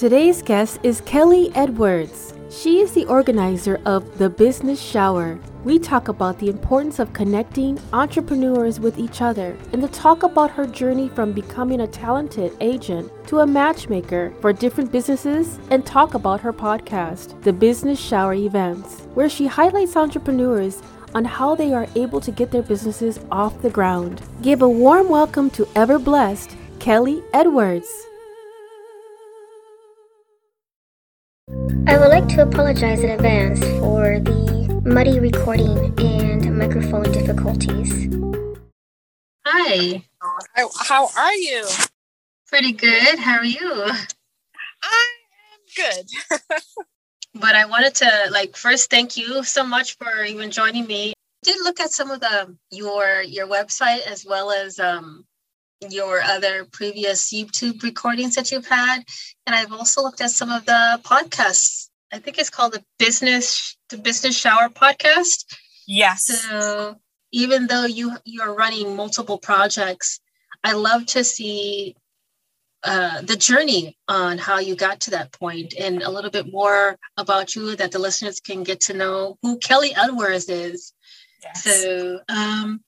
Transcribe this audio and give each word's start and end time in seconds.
Today's 0.00 0.40
guest 0.40 0.80
is 0.82 1.02
Kelly 1.02 1.54
Edwards. 1.54 2.32
She 2.48 2.80
is 2.80 2.92
the 2.92 3.04
organizer 3.04 3.78
of 3.84 4.16
The 4.16 4.30
Business 4.30 4.80
Shower. 4.80 5.38
We 5.62 5.78
talk 5.78 6.08
about 6.08 6.38
the 6.38 6.48
importance 6.48 6.98
of 6.98 7.12
connecting 7.12 7.78
entrepreneurs 7.92 8.80
with 8.80 8.98
each 8.98 9.20
other 9.20 9.58
and 9.74 9.82
to 9.82 9.88
talk 9.88 10.22
about 10.22 10.52
her 10.52 10.66
journey 10.66 11.10
from 11.10 11.32
becoming 11.32 11.82
a 11.82 11.86
talented 11.86 12.56
agent 12.62 13.12
to 13.26 13.40
a 13.40 13.46
matchmaker 13.46 14.32
for 14.40 14.54
different 14.54 14.90
businesses 14.90 15.58
and 15.68 15.84
talk 15.84 16.14
about 16.14 16.40
her 16.40 16.52
podcast, 16.54 17.38
The 17.42 17.52
Business 17.52 18.00
Shower 18.00 18.32
Events, 18.32 19.02
where 19.12 19.28
she 19.28 19.46
highlights 19.46 19.98
entrepreneurs 19.98 20.82
on 21.14 21.26
how 21.26 21.54
they 21.54 21.74
are 21.74 21.86
able 21.94 22.22
to 22.22 22.32
get 22.32 22.50
their 22.50 22.62
businesses 22.62 23.20
off 23.30 23.60
the 23.60 23.68
ground. 23.68 24.22
Give 24.40 24.62
a 24.62 24.68
warm 24.68 25.10
welcome 25.10 25.50
to 25.50 25.68
ever 25.76 25.98
blessed 25.98 26.56
Kelly 26.78 27.22
Edwards. 27.34 28.06
I 31.86 31.98
would 31.98 32.08
like 32.08 32.28
to 32.28 32.42
apologize 32.42 33.00
in 33.00 33.10
advance 33.10 33.60
for 33.78 34.20
the 34.20 34.82
muddy 34.84 35.20
recording 35.20 35.98
and 35.98 36.58
microphone 36.58 37.10
difficulties. 37.10 38.08
Hi. 39.46 40.02
How, 40.54 40.70
how 40.78 41.08
are 41.16 41.34
you? 41.34 41.66
Pretty 42.46 42.72
good. 42.72 43.18
How 43.18 43.38
are 43.38 43.44
you? 43.44 43.90
I 44.82 45.06
am 45.52 45.60
good. 45.76 46.06
but 47.34 47.54
I 47.54 47.64
wanted 47.66 47.94
to 47.96 48.28
like 48.30 48.56
first 48.56 48.90
thank 48.90 49.16
you 49.16 49.42
so 49.44 49.64
much 49.64 49.96
for 49.96 50.24
even 50.24 50.50
joining 50.50 50.86
me. 50.86 51.10
I 51.10 51.14
did 51.44 51.60
look 51.62 51.80
at 51.80 51.90
some 51.90 52.10
of 52.10 52.20
the 52.20 52.56
your 52.70 53.22
your 53.22 53.46
website 53.46 54.00
as 54.02 54.26
well 54.26 54.50
as 54.50 54.78
um 54.78 55.24
your 55.88 56.20
other 56.20 56.64
previous 56.64 57.32
YouTube 57.32 57.82
recordings 57.82 58.34
that 58.34 58.50
you've 58.50 58.66
had. 58.66 59.02
And 59.46 59.54
I've 59.54 59.72
also 59.72 60.02
looked 60.02 60.20
at 60.20 60.30
some 60.30 60.50
of 60.50 60.66
the 60.66 61.00
podcasts. 61.02 61.88
I 62.12 62.18
think 62.18 62.38
it's 62.38 62.50
called 62.50 62.72
the 62.72 62.84
Business 62.98 63.76
the 63.88 63.98
Business 63.98 64.36
Shower 64.36 64.68
podcast. 64.68 65.44
Yes. 65.86 66.26
So 66.26 66.96
even 67.32 67.66
though 67.66 67.86
you 67.86 68.16
you're 68.24 68.54
running 68.54 68.96
multiple 68.96 69.38
projects, 69.38 70.20
I 70.62 70.72
love 70.72 71.06
to 71.06 71.24
see 71.24 71.96
uh, 72.82 73.20
the 73.22 73.36
journey 73.36 73.96
on 74.08 74.38
how 74.38 74.58
you 74.58 74.74
got 74.74 75.00
to 75.00 75.10
that 75.10 75.32
point 75.32 75.74
and 75.78 76.02
a 76.02 76.10
little 76.10 76.30
bit 76.30 76.50
more 76.50 76.98
about 77.16 77.54
you 77.54 77.76
that 77.76 77.92
the 77.92 77.98
listeners 77.98 78.40
can 78.40 78.62
get 78.62 78.80
to 78.80 78.94
know 78.94 79.36
who 79.42 79.58
Kelly 79.58 79.94
Edwards 79.94 80.48
is. 80.48 80.92
Yes. 81.42 81.64
So 81.64 82.20
um, 82.28 82.82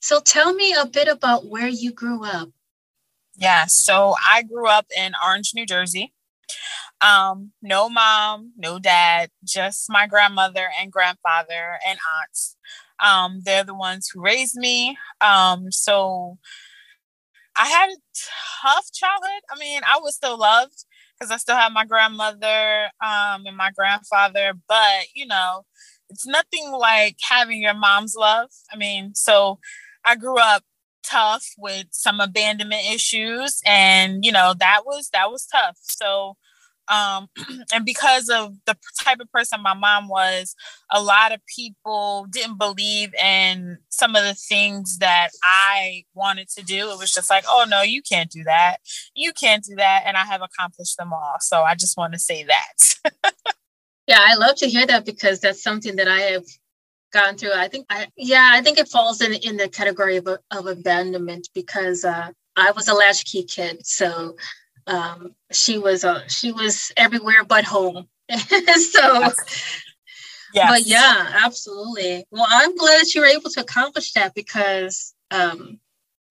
so 0.00 0.20
tell 0.20 0.54
me 0.54 0.74
a 0.74 0.86
bit 0.86 1.08
about 1.08 1.46
where 1.46 1.68
you 1.68 1.92
grew 1.92 2.24
up. 2.24 2.50
Yeah, 3.36 3.66
so 3.66 4.14
I 4.26 4.42
grew 4.42 4.68
up 4.68 4.86
in 4.96 5.12
Orange, 5.24 5.52
New 5.54 5.66
Jersey. 5.66 6.12
Um, 7.02 7.52
no 7.60 7.88
mom, 7.88 8.52
no 8.56 8.78
dad, 8.78 9.30
just 9.44 9.90
my 9.90 10.06
grandmother 10.06 10.68
and 10.80 10.90
grandfather 10.90 11.78
and 11.86 11.98
aunts. 12.20 12.56
Um, 13.04 13.42
they're 13.44 13.64
the 13.64 13.74
ones 13.74 14.08
who 14.12 14.22
raised 14.22 14.56
me. 14.56 14.96
Um, 15.20 15.70
so 15.70 16.38
I 17.58 17.66
had 17.66 17.90
a 17.90 17.96
tough 18.62 18.90
childhood. 18.92 19.42
I 19.54 19.58
mean, 19.58 19.82
I 19.86 19.98
was 20.00 20.14
still 20.14 20.38
loved 20.38 20.84
because 21.18 21.30
I 21.30 21.36
still 21.36 21.56
have 21.56 21.72
my 21.72 21.84
grandmother 21.84 22.90
um, 23.04 23.44
and 23.46 23.56
my 23.56 23.70
grandfather, 23.70 24.52
but 24.68 25.06
you 25.14 25.26
know, 25.26 25.64
it's 26.08 26.26
nothing 26.26 26.70
like 26.72 27.16
having 27.28 27.60
your 27.60 27.74
mom's 27.74 28.14
love. 28.14 28.50
I 28.72 28.76
mean, 28.76 29.14
so 29.14 29.58
I 30.06 30.16
grew 30.16 30.38
up 30.38 30.62
tough 31.04 31.46
with 31.58 31.86
some 31.92 32.20
abandonment 32.20 32.82
issues 32.92 33.60
and 33.66 34.24
you 34.24 34.32
know 34.32 34.54
that 34.58 34.82
was 34.86 35.10
that 35.12 35.30
was 35.30 35.46
tough. 35.46 35.76
So 35.82 36.36
um 36.88 37.28
and 37.74 37.84
because 37.84 38.28
of 38.28 38.54
the 38.66 38.76
type 39.02 39.18
of 39.20 39.30
person 39.32 39.60
my 39.62 39.74
mom 39.74 40.08
was 40.08 40.54
a 40.92 41.02
lot 41.02 41.32
of 41.32 41.40
people 41.54 42.26
didn't 42.30 42.58
believe 42.58 43.12
in 43.14 43.78
some 43.88 44.14
of 44.14 44.22
the 44.24 44.34
things 44.34 44.98
that 44.98 45.30
i 45.44 46.04
wanted 46.14 46.48
to 46.50 46.62
do. 46.62 46.90
It 46.90 46.98
was 46.98 47.12
just 47.12 47.30
like 47.30 47.44
oh 47.48 47.66
no 47.68 47.82
you 47.82 48.02
can't 48.02 48.30
do 48.30 48.44
that. 48.44 48.78
You 49.14 49.32
can't 49.32 49.64
do 49.64 49.76
that. 49.76 50.04
And 50.06 50.16
i 50.16 50.24
have 50.24 50.42
accomplished 50.42 50.96
them 50.98 51.12
all. 51.12 51.36
So 51.40 51.62
i 51.62 51.74
just 51.74 51.96
want 51.96 52.12
to 52.14 52.18
say 52.18 52.44
that. 52.44 53.14
Yeah 54.08 54.20
i 54.20 54.34
love 54.36 54.56
to 54.56 54.68
hear 54.68 54.86
that 54.86 55.04
because 55.04 55.40
that's 55.40 55.62
something 55.62 55.96
that 55.96 56.08
i 56.08 56.20
have 56.20 56.44
gone 57.16 57.36
through. 57.36 57.54
I 57.54 57.68
think, 57.68 57.86
I, 57.88 58.06
yeah, 58.16 58.50
I 58.52 58.60
think 58.60 58.78
it 58.78 58.88
falls 58.88 59.20
in 59.20 59.32
in 59.32 59.56
the 59.56 59.68
category 59.68 60.16
of, 60.18 60.28
of 60.50 60.66
abandonment 60.66 61.48
because 61.54 62.04
uh, 62.04 62.30
I 62.56 62.70
was 62.72 62.88
a 62.88 62.94
latchkey 62.94 63.44
kid, 63.44 63.86
so 63.86 64.36
um, 64.86 65.34
she 65.50 65.78
was 65.78 66.04
uh, 66.04 66.22
she 66.28 66.52
was 66.52 66.92
everywhere 66.96 67.44
but 67.44 67.64
home. 67.64 68.08
so, 68.30 69.30
yes. 70.52 70.70
but 70.72 70.86
yeah, 70.86 71.40
absolutely. 71.44 72.24
Well, 72.30 72.46
I'm 72.48 72.76
glad 72.76 73.00
that 73.00 73.14
you 73.14 73.20
were 73.22 73.26
able 73.38 73.50
to 73.50 73.60
accomplish 73.60 74.12
that 74.12 74.34
because 74.34 75.14
um, 75.30 75.80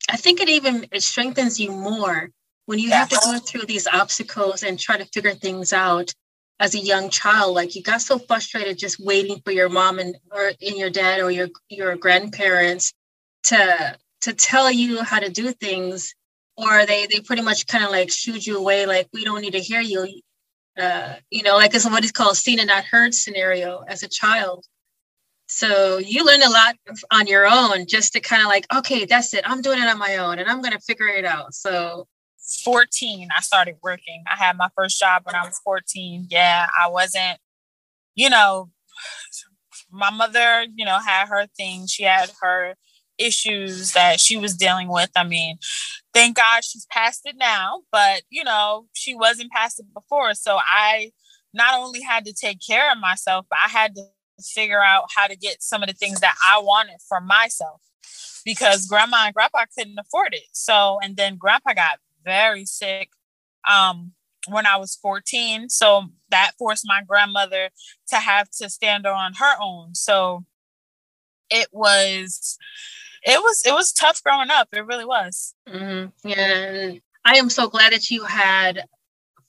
I 0.09 0.17
think 0.17 0.41
it 0.41 0.49
even 0.49 0.85
it 0.91 1.03
strengthens 1.03 1.59
you 1.59 1.71
more 1.71 2.29
when 2.67 2.79
you 2.79 2.89
yes. 2.89 2.97
have 2.99 3.09
to 3.09 3.25
go 3.25 3.39
through 3.39 3.65
these 3.65 3.87
obstacles 3.87 4.63
and 4.63 4.79
try 4.79 4.97
to 4.97 5.05
figure 5.05 5.33
things 5.33 5.73
out 5.73 6.13
as 6.59 6.73
a 6.75 6.79
young 6.79 7.09
child 7.09 7.53
like 7.53 7.75
you 7.75 7.83
got 7.83 8.01
so 8.01 8.17
frustrated 8.17 8.77
just 8.77 8.99
waiting 8.99 9.41
for 9.43 9.51
your 9.51 9.69
mom 9.69 9.99
and 9.99 10.15
or 10.31 10.51
in 10.61 10.77
your 10.77 10.89
dad 10.89 11.19
or 11.19 11.29
your 11.31 11.49
your 11.69 11.95
grandparents 11.95 12.93
to 13.43 13.97
to 14.21 14.33
tell 14.33 14.71
you 14.71 15.03
how 15.03 15.19
to 15.19 15.29
do 15.29 15.51
things 15.51 16.13
or 16.57 16.85
they 16.85 17.07
they 17.07 17.19
pretty 17.19 17.41
much 17.41 17.67
kind 17.67 17.83
of 17.83 17.91
like 17.91 18.09
shooed 18.09 18.45
you 18.45 18.57
away 18.57 18.85
like 18.85 19.07
we 19.13 19.25
don't 19.25 19.41
need 19.41 19.53
to 19.53 19.59
hear 19.59 19.81
you 19.81 20.07
uh, 20.79 21.15
you 21.31 21.43
know 21.43 21.55
like 21.55 21.73
it's 21.73 21.85
what 21.85 22.03
is 22.03 22.11
called 22.11 22.35
seen 22.35 22.59
and 22.59 22.67
not 22.67 22.83
heard 22.83 23.13
scenario 23.13 23.83
as 23.87 24.03
a 24.03 24.07
child. 24.07 24.65
So 25.47 25.99
you 25.99 26.25
learn 26.25 26.41
a 26.41 26.49
lot 26.49 26.75
on 27.11 27.27
your 27.27 27.47
own 27.47 27.85
just 27.87 28.13
to 28.13 28.19
kind 28.19 28.41
of 28.41 28.47
like 28.47 28.65
okay 28.75 29.05
that's 29.05 29.33
it. 29.33 29.43
I'm 29.45 29.61
doing 29.61 29.79
it 29.79 29.87
on 29.87 29.99
my 29.99 30.17
own 30.17 30.39
and 30.39 30.49
i'm 30.49 30.61
going 30.61 30.73
to 30.73 30.79
figure 30.79 31.07
it 31.07 31.25
out. 31.25 31.53
So 31.53 32.07
14, 32.63 33.29
I 33.35 33.41
started 33.41 33.75
working. 33.83 34.23
I 34.31 34.35
had 34.35 34.57
my 34.57 34.69
first 34.75 34.99
job 34.99 35.23
when 35.25 35.35
I 35.35 35.45
was 35.45 35.59
14. 35.63 36.27
Yeah, 36.29 36.67
I 36.79 36.87
wasn't, 36.87 37.39
you 38.15 38.29
know, 38.29 38.69
my 39.91 40.09
mother, 40.09 40.65
you 40.75 40.85
know, 40.85 40.99
had 40.99 41.27
her 41.27 41.47
thing. 41.57 41.87
She 41.87 42.03
had 42.03 42.31
her 42.41 42.75
issues 43.17 43.93
that 43.93 44.19
she 44.19 44.37
was 44.37 44.55
dealing 44.55 44.89
with. 44.89 45.09
I 45.15 45.23
mean, 45.23 45.57
thank 46.13 46.35
God 46.35 46.63
she's 46.63 46.85
past 46.91 47.21
it 47.25 47.35
now, 47.37 47.81
but, 47.91 48.23
you 48.29 48.43
know, 48.43 48.87
she 48.93 49.15
wasn't 49.15 49.51
past 49.51 49.79
it 49.79 49.85
before. 49.93 50.33
So 50.33 50.57
I 50.59 51.11
not 51.53 51.79
only 51.79 52.01
had 52.01 52.25
to 52.25 52.33
take 52.33 52.59
care 52.65 52.91
of 52.91 52.97
myself, 52.99 53.45
but 53.49 53.59
I 53.63 53.69
had 53.69 53.95
to 53.95 54.03
figure 54.43 54.83
out 54.83 55.05
how 55.15 55.27
to 55.27 55.35
get 55.35 55.63
some 55.63 55.81
of 55.81 55.87
the 55.87 55.93
things 55.93 56.19
that 56.19 56.35
I 56.45 56.59
wanted 56.59 56.97
for 57.07 57.21
myself 57.21 57.81
because 58.43 58.85
grandma 58.85 59.25
and 59.25 59.33
grandpa 59.33 59.65
couldn't 59.77 59.97
afford 59.97 60.33
it. 60.33 60.43
So, 60.51 60.99
and 61.01 61.15
then 61.15 61.37
grandpa 61.37 61.73
got 61.73 61.99
very 62.25 62.65
sick 62.65 63.09
um, 63.69 64.11
when 64.47 64.65
I 64.65 64.77
was 64.77 64.95
14. 64.95 65.69
So 65.69 66.05
that 66.29 66.51
forced 66.57 66.85
my 66.85 67.01
grandmother 67.07 67.69
to 68.09 68.15
have 68.17 68.49
to 68.61 68.69
stand 68.69 69.05
on 69.05 69.33
her 69.35 69.53
own. 69.61 69.95
So 69.95 70.45
it 71.49 71.67
was 71.71 72.57
it 73.23 73.39
was 73.39 73.63
it 73.65 73.73
was 73.73 73.91
tough 73.91 74.21
growing 74.23 74.49
up. 74.49 74.69
It 74.73 74.85
really 74.85 75.05
was. 75.05 75.53
Mm-hmm. 75.67 76.29
Yeah, 76.29 76.91
I 77.23 77.37
am 77.37 77.49
so 77.49 77.67
glad 77.67 77.93
that 77.93 78.09
you 78.11 78.23
had 78.23 78.83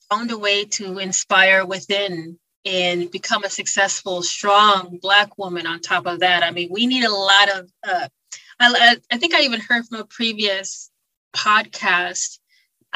found 0.08 0.30
a 0.30 0.38
way 0.38 0.64
to 0.64 0.98
inspire 0.98 1.64
within 1.64 2.38
and 2.64 3.10
become 3.10 3.44
a 3.44 3.50
successful, 3.50 4.22
strong 4.22 4.98
Black 5.00 5.38
woman. 5.38 5.66
On 5.66 5.80
top 5.80 6.06
of 6.06 6.20
that, 6.20 6.42
I 6.42 6.50
mean, 6.50 6.68
we 6.70 6.86
need 6.86 7.04
a 7.04 7.12
lot 7.12 7.50
of. 7.50 7.70
Uh, 7.86 8.08
I, 8.58 8.96
I 9.12 9.18
think 9.18 9.34
I 9.34 9.42
even 9.42 9.60
heard 9.60 9.84
from 9.86 10.00
a 10.00 10.04
previous 10.04 10.90
podcast 11.34 12.38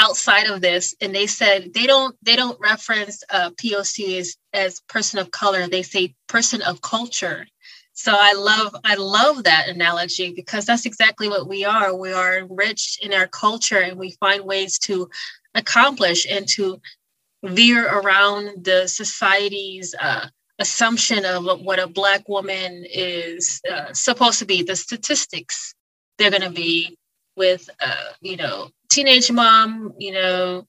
outside 0.01 0.47
of 0.47 0.63
this 0.63 0.95
and 1.03 1.15
they 1.15 1.27
said 1.27 1.75
they 1.75 1.87
don't 1.87 2.17
they 2.23 2.35
don't 2.35 2.59
reference 2.59 3.23
uh, 3.31 3.51
poc 3.51 4.19
as, 4.19 4.37
as 4.55 4.81
person 4.89 5.19
of 5.21 5.31
color. 5.31 5.69
They 5.69 5.83
say 5.83 6.15
person 6.27 6.63
of 6.63 6.81
culture. 6.81 7.47
So 7.93 8.13
i 8.17 8.33
love 8.33 8.75
i 8.85 8.95
love 8.95 9.45
that 9.45 9.69
analogy 9.69 10.33
because 10.35 10.65
that's 10.65 10.87
exactly 10.87 11.29
what 11.29 11.47
we 11.49 11.65
are. 11.67 11.95
We 11.95 12.13
are 12.13 12.39
enriched 12.39 13.05
in 13.05 13.13
our 13.13 13.29
culture 13.29 13.79
and 13.79 13.99
we 13.99 14.17
find 14.21 14.45
ways 14.45 14.79
to 14.81 15.11
accomplish 15.55 16.27
and 16.31 16.49
to 16.49 16.81
veer 17.45 17.87
around 17.87 18.65
the 18.65 18.87
society's 18.87 19.95
uh, 20.01 20.29
assumption 20.59 21.25
of 21.27 21.45
what 21.63 21.79
a 21.79 21.87
black 21.87 22.29
woman 22.29 22.85
is 22.91 23.61
uh, 23.71 23.93
supposed 23.93 24.39
to 24.39 24.47
be 24.47 24.63
the 24.63 24.77
statistics 24.77 25.75
they're 26.17 26.31
going 26.31 26.43
to 26.43 26.51
be 26.51 26.97
with 27.37 27.69
uh, 27.83 28.13
you 28.23 28.37
know 28.39 28.71
teenage 28.91 29.31
mom 29.31 29.95
you 29.99 30.13
know 30.13 30.67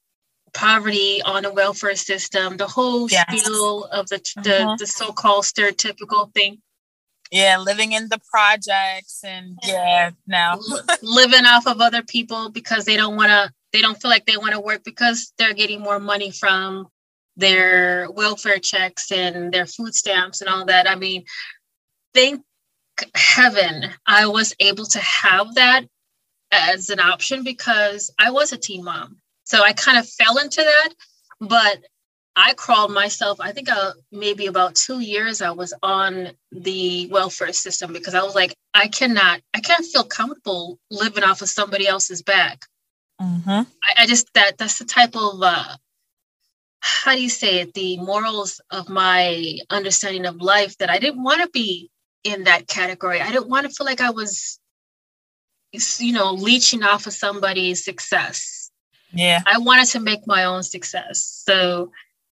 poverty 0.53 1.21
on 1.23 1.45
a 1.45 1.53
welfare 1.53 1.95
system 1.95 2.57
the 2.57 2.67
whole 2.67 3.09
yes. 3.09 3.25
spiel 3.41 3.85
of 3.85 4.07
the 4.09 4.19
the, 4.43 4.61
uh-huh. 4.63 4.75
the 4.79 4.87
so-called 4.87 5.43
stereotypical 5.43 6.33
thing 6.33 6.61
yeah 7.31 7.57
living 7.57 7.93
in 7.93 8.09
the 8.09 8.19
projects 8.29 9.23
and 9.23 9.57
yeah 9.63 10.11
now 10.27 10.59
living 11.01 11.45
off 11.45 11.67
of 11.67 11.79
other 11.79 12.03
people 12.03 12.49
because 12.49 12.85
they 12.85 12.97
don't 12.97 13.15
want 13.15 13.29
to 13.29 13.51
they 13.71 13.81
don't 13.81 14.01
feel 14.01 14.11
like 14.11 14.25
they 14.25 14.37
want 14.37 14.53
to 14.53 14.59
work 14.59 14.83
because 14.83 15.33
they're 15.37 15.53
getting 15.53 15.79
more 15.79 15.99
money 15.99 16.31
from 16.31 16.87
their 17.37 18.09
welfare 18.11 18.59
checks 18.59 19.11
and 19.11 19.53
their 19.53 19.65
food 19.65 19.95
stamps 19.95 20.41
and 20.41 20.49
all 20.49 20.65
that. 20.65 20.89
I 20.89 20.95
mean, 20.95 21.23
thank 22.13 22.43
heaven 23.15 23.89
I 24.05 24.27
was 24.27 24.53
able 24.59 24.85
to 24.85 24.99
have 24.99 25.55
that 25.55 25.85
as 26.51 26.89
an 26.89 26.99
option 26.99 27.43
because 27.43 28.11
I 28.19 28.31
was 28.31 28.51
a 28.51 28.57
teen 28.57 28.83
mom. 28.83 29.17
So 29.43 29.63
I 29.63 29.73
kind 29.73 29.97
of 29.97 30.07
fell 30.07 30.37
into 30.37 30.61
that, 30.61 30.89
but 31.39 31.79
I 32.35 32.53
crawled 32.53 32.91
myself. 32.91 33.39
I 33.41 33.51
think 33.51 33.69
uh, 33.69 33.91
maybe 34.11 34.47
about 34.47 34.75
two 34.75 34.99
years 34.99 35.41
I 35.41 35.51
was 35.51 35.73
on 35.83 36.29
the 36.51 37.07
welfare 37.11 37.51
system 37.51 37.91
because 37.91 38.15
I 38.15 38.23
was 38.23 38.35
like, 38.35 38.55
I 38.73 38.87
cannot, 38.87 39.41
I 39.53 39.59
can't 39.59 39.85
feel 39.85 40.03
comfortable 40.03 40.79
living 40.89 41.23
off 41.23 41.41
of 41.41 41.49
somebody 41.49 41.87
else's 41.87 42.21
back. 42.21 42.65
Mm-hmm. 43.21 43.49
I, 43.49 43.65
I, 43.97 44.05
just 44.07 44.33
that 44.33 44.57
that's 44.57 44.79
the 44.79 44.85
type 44.85 45.15
of 45.15 45.41
uh, 45.43 45.75
how 46.79 47.13
do 47.13 47.21
you 47.21 47.29
say 47.29 47.59
it? 47.59 47.73
The 47.73 47.97
morals 47.97 48.61
of 48.71 48.89
my 48.89 49.59
understanding 49.69 50.25
of 50.25 50.41
life 50.41 50.77
that 50.79 50.89
I 50.89 50.97
didn't 50.97 51.23
want 51.23 51.41
to 51.41 51.49
be 51.49 51.91
in 52.23 52.45
that 52.45 52.67
category. 52.67 53.21
I 53.21 53.31
didn't 53.31 53.49
want 53.49 53.67
to 53.67 53.73
feel 53.73 53.85
like 53.85 54.01
I 54.01 54.09
was, 54.09 54.59
you 55.71 56.13
know, 56.13 56.33
leeching 56.33 56.83
off 56.83 57.07
of 57.07 57.13
somebody's 57.13 57.83
success. 57.83 58.71
Yeah, 59.13 59.41
I 59.45 59.57
wanted 59.57 59.87
to 59.89 59.99
make 59.99 60.25
my 60.25 60.45
own 60.45 60.63
success. 60.63 61.43
So 61.45 61.91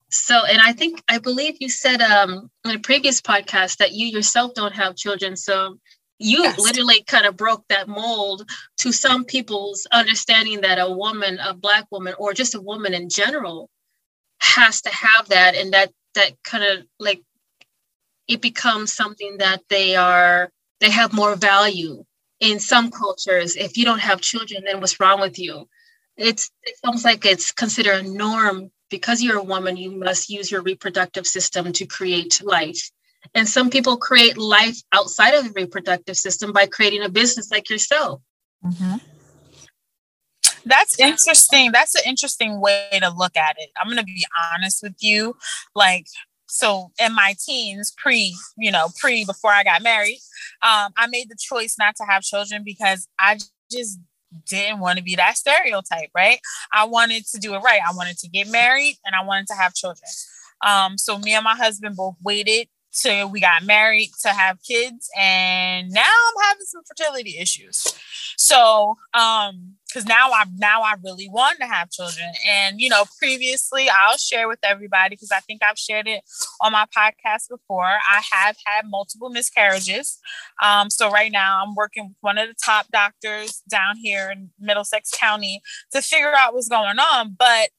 so, 0.10 0.44
and 0.46 0.60
I 0.60 0.74
think, 0.74 1.04
I 1.08 1.20
believe 1.20 1.58
you 1.60 1.70
said 1.70 2.02
um, 2.02 2.50
in 2.66 2.72
a 2.72 2.80
previous 2.80 3.22
podcast 3.22 3.78
that 3.78 3.92
you 3.92 4.08
yourself 4.08 4.56
don't 4.56 4.74
have 4.74 4.96
children. 4.96 5.36
So, 5.36 5.78
you 6.22 6.44
yes. 6.44 6.60
literally 6.60 7.04
kind 7.04 7.26
of 7.26 7.38
broke 7.38 7.64
that 7.70 7.88
mold 7.88 8.50
to 8.80 8.92
some 8.92 9.24
people's 9.24 9.88
understanding 9.92 10.62
that 10.62 10.78
a 10.78 10.92
woman, 10.92 11.40
a 11.40 11.54
Black 11.54 11.86
woman, 11.92 12.14
or 12.18 12.34
just 12.34 12.56
a 12.56 12.62
woman 12.62 12.94
in 12.94 13.08
general 13.08 13.70
has 14.42 14.82
to 14.82 14.90
have 14.90 15.30
that. 15.30 15.56
And 15.56 15.72
that, 15.74 15.92
that 16.16 16.32
kind 16.44 16.64
of 16.64 16.86
like, 17.00 17.22
it 18.28 18.42
becomes 18.42 18.92
something 18.92 19.38
that 19.38 19.62
they 19.70 19.96
are, 19.96 20.52
they 20.82 20.90
have 20.90 21.14
more 21.14 21.36
value 21.36 22.04
in 22.40 22.60
some 22.60 22.92
cultures. 22.92 23.56
If 23.56 23.78
you 23.78 23.86
don't 23.86 24.00
have 24.00 24.22
children, 24.22 24.64
then 24.66 24.80
what's 24.80 25.00
wrong 25.00 25.22
with 25.22 25.40
you? 25.40 25.68
It's, 26.18 26.52
it's 26.64 26.80
almost 26.84 27.06
like 27.06 27.26
it's 27.26 27.52
considered 27.52 28.06
a 28.06 28.10
norm 28.10 28.72
because 28.90 29.22
you're 29.22 29.38
a 29.38 29.44
woman, 29.44 29.78
you 29.78 29.92
must 29.92 30.30
use 30.30 30.52
your 30.52 30.62
reproductive 30.62 31.28
system 31.28 31.72
to 31.74 31.86
create 31.86 32.42
life. 32.44 32.90
And 33.36 33.48
some 33.48 33.70
people 33.70 33.98
create 33.98 34.38
life 34.38 34.78
outside 34.92 35.34
of 35.34 35.46
the 35.46 35.52
reproductive 35.52 36.18
system 36.18 36.52
by 36.52 36.66
creating 36.66 37.04
a 37.04 37.10
business 37.10 37.52
like 37.52 37.70
yourself. 37.70 38.22
Mm-hmm. 38.66 38.98
That's 40.66 41.00
interesting. 41.00 41.72
That's 41.72 41.96
an 41.96 42.04
interesting 42.06 42.60
way 42.60 42.90
to 42.92 43.10
look 43.10 43.36
at 43.38 43.56
it. 43.60 43.70
I'm 43.80 43.88
going 43.88 43.98
to 43.98 44.04
be 44.04 44.26
honest 44.54 44.84
with 44.84 44.96
you. 45.00 45.36
Like, 45.74 46.06
so 46.50 46.92
in 47.02 47.14
my 47.16 47.36
teens, 47.46 47.94
pre, 47.98 48.36
you 48.58 48.72
know, 48.72 48.90
pre 49.00 49.26
before 49.26 49.52
I 49.52 49.64
got 49.64 49.82
married, 49.84 50.20
um, 50.62 50.92
I 50.98 51.08
made 51.10 51.30
the 51.30 51.38
choice 51.40 51.76
not 51.78 51.96
to 51.98 52.04
have 52.04 52.24
children 52.24 52.64
because 52.66 53.08
I 53.20 53.38
just 53.72 54.00
didn't 54.48 54.80
want 54.80 54.98
to 54.98 55.04
be 55.04 55.16
that 55.16 55.38
stereotype, 55.38 56.10
right? 56.16 56.40
I 56.74 56.86
wanted 56.86 57.26
to 57.28 57.40
do 57.40 57.54
it 57.56 57.60
right. 57.60 57.82
I 57.88 57.94
wanted 57.96 58.18
to 58.20 58.30
get 58.30 58.48
married 58.50 58.98
and 59.06 59.16
I 59.16 59.24
wanted 59.24 59.48
to 59.48 59.54
have 59.56 59.74
children. 59.74 60.10
Um, 60.66 60.98
so 60.98 61.18
me 61.18 61.34
and 61.34 61.44
my 61.44 61.56
husband 61.56 61.96
both 61.96 62.16
waited 62.24 62.68
till 62.94 63.30
we 63.30 63.40
got 63.40 63.64
married 63.64 64.10
to 64.22 64.30
have 64.30 64.62
kids, 64.64 65.10
and 65.18 65.90
now 65.92 66.02
I'm 66.02 66.50
having 66.50 66.66
some 66.66 66.82
fertility 66.88 67.38
issues. 67.40 67.86
So, 68.38 68.98
um, 69.14 69.76
because 69.90 70.06
now 70.06 70.30
I 70.32 70.44
now 70.58 70.82
I 70.82 70.96
really 71.04 71.28
want 71.30 71.60
to 71.60 71.66
have 71.66 71.90
children. 71.90 72.32
And 72.48 72.80
you 72.80 72.90
know, 72.90 73.06
previously 73.18 73.90
I'll 73.90 74.18
share 74.18 74.48
with 74.48 74.60
everybody 74.64 75.16
because 75.16 75.32
I 75.32 75.40
think 75.40 75.64
I've 75.64 75.80
shared 75.80 76.08
it 76.08 76.22
on 76.62 76.72
my 76.72 76.86
podcast 76.96 77.50
before. 77.50 77.86
I 77.86 78.22
have 78.32 78.56
had 78.66 78.86
multiple 78.88 79.30
miscarriages. 79.30 80.20
Um, 80.64 80.90
so 80.90 81.10
right 81.10 81.32
now 81.32 81.64
I'm 81.64 81.76
working 81.76 82.10
with 82.10 82.18
one 82.22 82.38
of 82.38 82.48
the 82.48 82.56
top 82.64 82.88
doctors 82.92 83.62
down 83.70 83.98
here 83.98 84.30
in 84.32 84.52
Middlesex 84.60 85.12
County 85.12 85.62
to 85.92 86.02
figure 86.02 86.34
out 86.36 86.54
what's 86.54 86.70
going 86.70 87.00
on. 87.00 87.36
But 87.38 87.70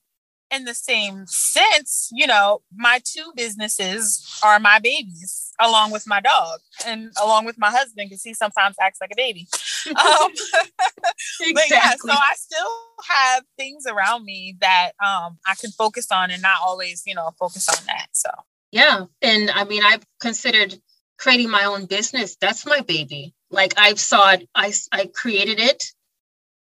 in 0.52 0.64
the 0.64 0.74
same 0.74 1.24
sense, 1.26 2.10
you 2.12 2.26
know, 2.26 2.62
my 2.74 3.00
two 3.04 3.32
businesses 3.36 4.40
are 4.44 4.58
my 4.58 4.78
babies, 4.78 5.52
along 5.60 5.92
with 5.92 6.06
my 6.06 6.20
dog 6.20 6.60
and 6.86 7.12
along 7.22 7.44
with 7.44 7.58
my 7.58 7.70
husband, 7.70 8.08
because 8.10 8.22
he 8.22 8.34
sometimes 8.34 8.76
acts 8.80 9.00
like 9.00 9.10
a 9.12 9.16
baby. 9.16 9.48
Um, 9.88 10.30
exactly. 10.32 11.52
But 11.54 11.70
yeah, 11.70 11.90
so 11.98 12.12
I 12.12 12.34
still 12.36 12.76
have 13.08 13.44
things 13.56 13.84
around 13.86 14.24
me 14.24 14.56
that 14.60 14.92
um, 15.04 15.38
I 15.46 15.54
can 15.60 15.70
focus 15.70 16.10
on 16.10 16.30
and 16.30 16.42
not 16.42 16.58
always, 16.62 17.02
you 17.06 17.14
know, 17.14 17.30
focus 17.38 17.68
on 17.68 17.84
that. 17.86 18.08
So, 18.12 18.30
yeah. 18.72 19.06
And 19.22 19.50
I 19.50 19.64
mean, 19.64 19.82
I've 19.84 20.04
considered 20.20 20.74
creating 21.18 21.50
my 21.50 21.64
own 21.64 21.86
business. 21.86 22.36
That's 22.40 22.66
my 22.66 22.80
baby. 22.80 23.34
Like 23.50 23.74
I've 23.78 24.00
saw 24.00 24.32
it, 24.32 24.48
I, 24.54 24.72
I 24.92 25.06
created 25.06 25.60
it, 25.60 25.84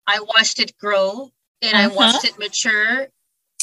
I 0.07 0.19
watched 0.21 0.59
it 0.59 0.77
grow 0.77 1.31
and 1.61 1.73
uh-huh. 1.73 1.83
I 1.83 1.87
watched 1.87 2.25
it 2.25 2.37
mature 2.37 3.07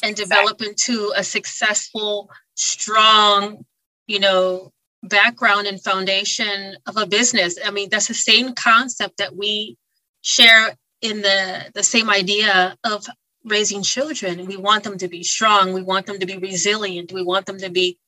and 0.03 0.17
develop 0.17 0.61
into 0.61 1.13
a 1.17 1.23
successful, 1.23 2.31
strong, 2.55 3.65
you 4.07 4.21
know, 4.21 4.73
background 5.05 5.67
and 5.67 5.83
foundation 5.83 6.77
of 6.87 6.97
a 6.97 7.07
business. 7.07 7.59
I 7.65 7.71
mean, 7.71 7.89
that's 7.91 8.09
the 8.09 8.15
same 8.15 8.55
concept 8.55 9.19
that 9.19 9.37
we 9.37 9.77
share 10.23 10.77
in 11.01 11.23
the 11.23 11.71
the 11.75 11.83
same 11.83 12.11
idea 12.11 12.77
of 12.85 13.07
raising 13.45 13.83
children. 13.83 14.47
We 14.47 14.57
want 14.57 14.85
them 14.85 14.99
to 14.99 15.09
be 15.09 15.23
strong. 15.23 15.73
We 15.73 15.83
want 15.83 16.07
them 16.07 16.19
to 16.19 16.27
be 16.27 16.39
resilient. 16.39 17.13
We 17.13 17.25
want 17.25 17.47
them 17.47 17.59
to 17.59 17.71
be 17.71 17.99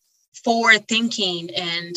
forward 0.45 0.87
thinking 0.89 1.51
and 1.55 1.95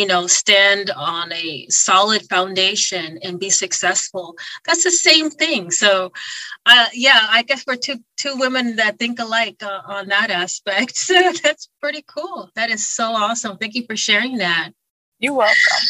you 0.00 0.06
know 0.06 0.26
stand 0.26 0.90
on 0.90 1.32
a 1.32 1.66
solid 1.68 2.22
foundation 2.28 3.18
and 3.22 3.38
be 3.38 3.50
successful. 3.50 4.36
That's 4.64 4.84
the 4.84 4.90
same 4.90 5.28
thing. 5.30 5.70
So 5.70 6.12
uh, 6.66 6.86
yeah 6.92 7.20
i 7.30 7.42
guess 7.42 7.64
we're 7.66 7.76
two 7.76 7.98
two 8.16 8.34
women 8.36 8.76
that 8.76 8.98
think 8.98 9.18
alike 9.18 9.62
uh, 9.62 9.80
on 9.96 10.08
that 10.08 10.30
aspect. 10.30 10.96
So 11.10 11.14
that's 11.42 11.68
pretty 11.80 12.04
cool. 12.06 12.50
That 12.54 12.70
is 12.70 12.86
so 12.86 13.04
awesome. 13.04 13.58
Thank 13.58 13.74
you 13.74 13.84
for 13.86 13.96
sharing 13.96 14.38
that. 14.38 14.70
You're 15.18 15.34
welcome. 15.34 15.84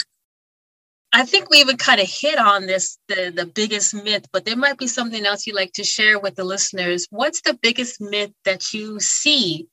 I 1.12 1.24
think 1.24 1.50
we 1.50 1.58
even 1.58 1.76
kind 1.76 2.00
of 2.00 2.08
hit 2.08 2.38
on 2.38 2.66
this 2.66 2.98
the, 3.08 3.32
the 3.34 3.46
biggest 3.46 3.94
myth, 3.94 4.26
but 4.32 4.44
there 4.44 4.56
might 4.56 4.78
be 4.78 4.86
something 4.86 5.26
else 5.26 5.46
you'd 5.46 5.56
like 5.56 5.72
to 5.74 5.84
share 5.84 6.18
with 6.18 6.36
the 6.36 6.44
listeners. 6.44 7.06
What's 7.10 7.40
the 7.42 7.58
biggest 7.60 8.00
myth 8.00 8.32
that 8.44 8.72
you 8.72 9.00
see 9.00 9.66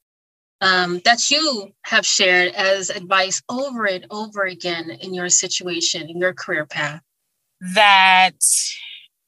um, 0.61 1.01
that 1.05 1.29
you 1.29 1.71
have 1.83 2.05
shared 2.05 2.53
as 2.53 2.89
advice 2.89 3.41
over 3.49 3.85
and 3.85 4.05
over 4.09 4.43
again 4.43 4.89
in 4.89 5.13
your 5.13 5.29
situation, 5.29 6.09
in 6.09 6.17
your 6.17 6.33
career 6.33 6.65
path? 6.65 7.01
That 7.75 8.35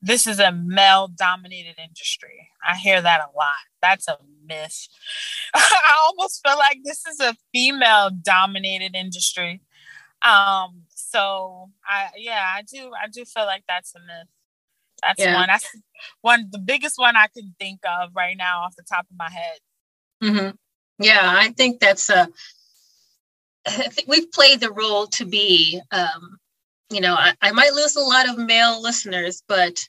this 0.02 0.28
is 0.28 0.40
a 0.40 0.52
male 0.52 1.08
dominated 1.08 1.76
industry. 1.78 2.50
I 2.68 2.76
hear 2.76 3.02
that 3.02 3.22
a 3.22 3.38
lot. 3.38 3.56
That's 3.82 4.08
a 4.08 4.18
myth. 4.46 4.88
I 5.54 5.98
almost 6.04 6.42
feel 6.46 6.58
like 6.58 6.80
this 6.84 7.06
is 7.06 7.20
a 7.20 7.36
female 7.54 8.10
dominated 8.10 8.96
industry. 8.96 9.62
Um, 10.26 10.84
so 10.90 11.70
I 11.86 12.10
yeah, 12.18 12.46
I 12.56 12.62
do 12.62 12.92
I 13.02 13.08
do 13.08 13.24
feel 13.26 13.46
like 13.46 13.64
that's 13.68 13.94
a 13.96 14.00
myth. 14.00 14.28
That's 15.02 15.20
yeah. 15.20 15.36
one. 15.36 15.48
That's 15.48 15.68
one 16.22 16.50
the 16.52 16.60
biggest 16.60 16.98
one 16.98 17.16
I 17.16 17.28
can 17.28 17.56
think 17.60 17.80
of 17.88 18.12
right 18.16 18.36
now 18.38 18.62
off 18.62 18.76
the 18.76 18.84
top 18.84 19.06
of 19.10 19.18
my 19.18 19.30
head. 19.30 19.60
Mm-hmm. 20.24 20.56
Yeah, 21.00 21.22
I 21.24 21.50
think 21.50 21.80
that's 21.80 22.10
a. 22.10 22.28
I 23.68 23.88
think 23.90 24.08
we've 24.08 24.32
played 24.32 24.60
the 24.60 24.72
role 24.72 25.08
to 25.08 25.26
be. 25.26 25.82
Um, 25.92 26.38
you 26.90 27.02
know, 27.02 27.14
I, 27.14 27.34
I 27.42 27.52
might 27.52 27.74
lose 27.74 27.96
a 27.96 28.02
lot 28.02 28.28
of 28.28 28.38
male 28.38 28.82
listeners, 28.82 29.44
but 29.48 29.80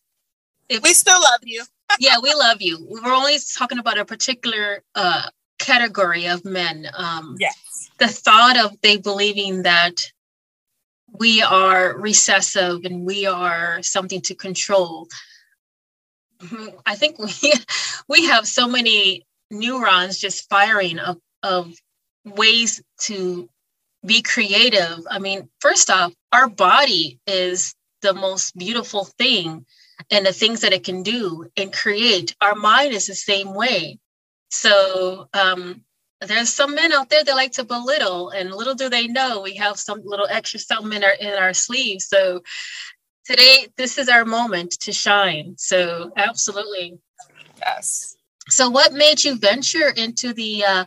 if, 0.68 0.82
we 0.82 0.92
still 0.92 1.20
love 1.20 1.40
you. 1.42 1.64
yeah, 1.98 2.16
we 2.22 2.32
love 2.34 2.60
you. 2.60 2.86
We're 2.88 3.12
only 3.12 3.38
talking 3.56 3.78
about 3.78 3.98
a 3.98 4.04
particular 4.04 4.82
uh, 4.94 5.28
category 5.58 6.26
of 6.26 6.44
men. 6.44 6.86
Um, 6.96 7.36
yes. 7.38 7.90
The 7.98 8.08
thought 8.08 8.58
of 8.58 8.80
they 8.82 8.96
believing 8.96 9.62
that 9.62 10.10
we 11.12 11.42
are 11.42 11.96
recessive 11.98 12.84
and 12.84 13.04
we 13.04 13.26
are 13.26 13.82
something 13.82 14.20
to 14.22 14.34
control. 14.34 15.08
I 16.86 16.94
think 16.94 17.18
we 17.18 17.52
we 18.08 18.26
have 18.26 18.46
so 18.46 18.66
many 18.66 19.26
neurons 19.50 20.18
just 20.18 20.48
firing 20.48 20.98
of, 20.98 21.18
of 21.42 21.74
ways 22.24 22.82
to 23.00 23.48
be 24.04 24.22
creative. 24.22 25.06
I 25.10 25.18
mean, 25.18 25.48
first 25.60 25.90
off, 25.90 26.12
our 26.32 26.48
body 26.48 27.18
is 27.26 27.74
the 28.02 28.14
most 28.14 28.56
beautiful 28.56 29.04
thing 29.04 29.66
and 30.10 30.24
the 30.24 30.32
things 30.32 30.60
that 30.60 30.72
it 30.72 30.84
can 30.84 31.02
do 31.02 31.46
and 31.56 31.72
create. 31.72 32.34
Our 32.40 32.54
mind 32.54 32.94
is 32.94 33.06
the 33.06 33.14
same 33.14 33.54
way. 33.54 33.98
So 34.50 35.28
um, 35.34 35.82
there's 36.20 36.52
some 36.52 36.74
men 36.74 36.92
out 36.92 37.08
there 37.08 37.24
that 37.24 37.34
like 37.34 37.52
to 37.52 37.64
belittle, 37.64 38.30
and 38.30 38.50
little 38.52 38.74
do 38.74 38.88
they 38.88 39.06
know 39.06 39.40
we 39.40 39.54
have 39.56 39.78
some 39.78 40.02
little 40.04 40.26
extra 40.28 40.60
something 40.60 40.92
in 40.92 41.04
our 41.04 41.12
in 41.12 41.34
our 41.34 41.54
sleeves. 41.54 42.06
So 42.06 42.42
today, 43.24 43.68
this 43.76 43.96
is 43.96 44.08
our 44.08 44.24
moment 44.24 44.72
to 44.80 44.92
shine. 44.92 45.54
So 45.56 46.12
absolutely, 46.16 46.98
yes. 47.58 48.16
So, 48.50 48.68
what 48.68 48.92
made 48.92 49.24
you 49.24 49.38
venture 49.38 49.88
into 49.88 50.32
the 50.32 50.64
uh, 50.64 50.84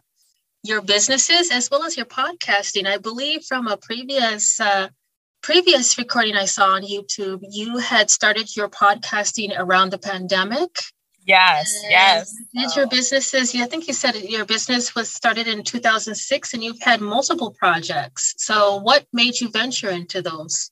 your 0.64 0.82
businesses 0.82 1.52
as 1.52 1.70
well 1.70 1.84
as 1.84 1.98
your 1.98 2.06
podcasting. 2.06 2.88
I 2.88 2.98
believe 2.98 3.44
from 3.44 3.68
a 3.68 3.78
previous 3.78 4.60
uh, 4.60 4.88
previous 5.42 5.98
recording 5.98 6.36
I 6.36 6.46
saw 6.46 6.70
on 6.76 6.84
YouTube, 6.84 7.42
you 7.50 7.78
had 7.78 8.10
started 8.10 8.56
your 8.56 8.70
podcasting 8.70 9.54
around 9.58 9.92
the 9.92 9.98
pandemic. 9.98 10.80
Yes, 11.26 11.74
and 11.84 11.92
yes. 11.92 12.36
Did 12.54 12.76
your 12.76 12.88
businesses? 12.88 13.54
Yeah? 13.54 13.64
I 13.64 13.68
think 13.68 13.88
you 13.88 13.94
said 13.94 14.16
your 14.16 14.46
business 14.46 14.94
was 14.96 15.10
started 15.10 15.48
in 15.48 15.64
2006, 15.64 16.54
and 16.54 16.64
you've 16.64 16.82
had 16.82 17.00
multiple 17.00 17.52
projects. 17.52 18.34
So, 18.38 18.78
what 18.78 19.06
made 19.14 19.40
you 19.40 19.50
venture 19.50 19.90
into 19.90 20.22
those? 20.22 20.70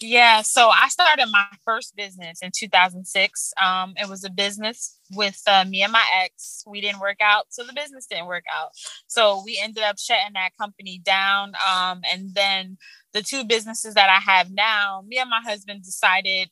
Yeah, 0.00 0.42
so 0.42 0.68
I 0.68 0.88
started 0.88 1.26
my 1.30 1.46
first 1.64 1.96
business 1.96 2.40
in 2.42 2.50
2006. 2.54 3.52
Um, 3.62 3.94
it 3.96 4.08
was 4.08 4.24
a 4.24 4.30
business 4.30 4.98
with 5.12 5.40
uh, 5.46 5.64
me 5.66 5.82
and 5.82 5.92
my 5.92 6.04
ex. 6.22 6.62
We 6.66 6.80
didn't 6.82 7.00
work 7.00 7.16
out, 7.22 7.46
so 7.48 7.64
the 7.64 7.72
business 7.72 8.06
didn't 8.06 8.26
work 8.26 8.44
out. 8.52 8.70
So 9.06 9.42
we 9.44 9.58
ended 9.62 9.84
up 9.84 9.98
shutting 9.98 10.34
that 10.34 10.56
company 10.60 11.00
down. 11.02 11.54
Um, 11.70 12.02
and 12.12 12.34
then 12.34 12.76
the 13.14 13.22
two 13.22 13.44
businesses 13.44 13.94
that 13.94 14.10
I 14.10 14.20
have 14.30 14.50
now, 14.50 15.02
me 15.06 15.18
and 15.18 15.30
my 15.30 15.40
husband 15.42 15.82
decided 15.82 16.50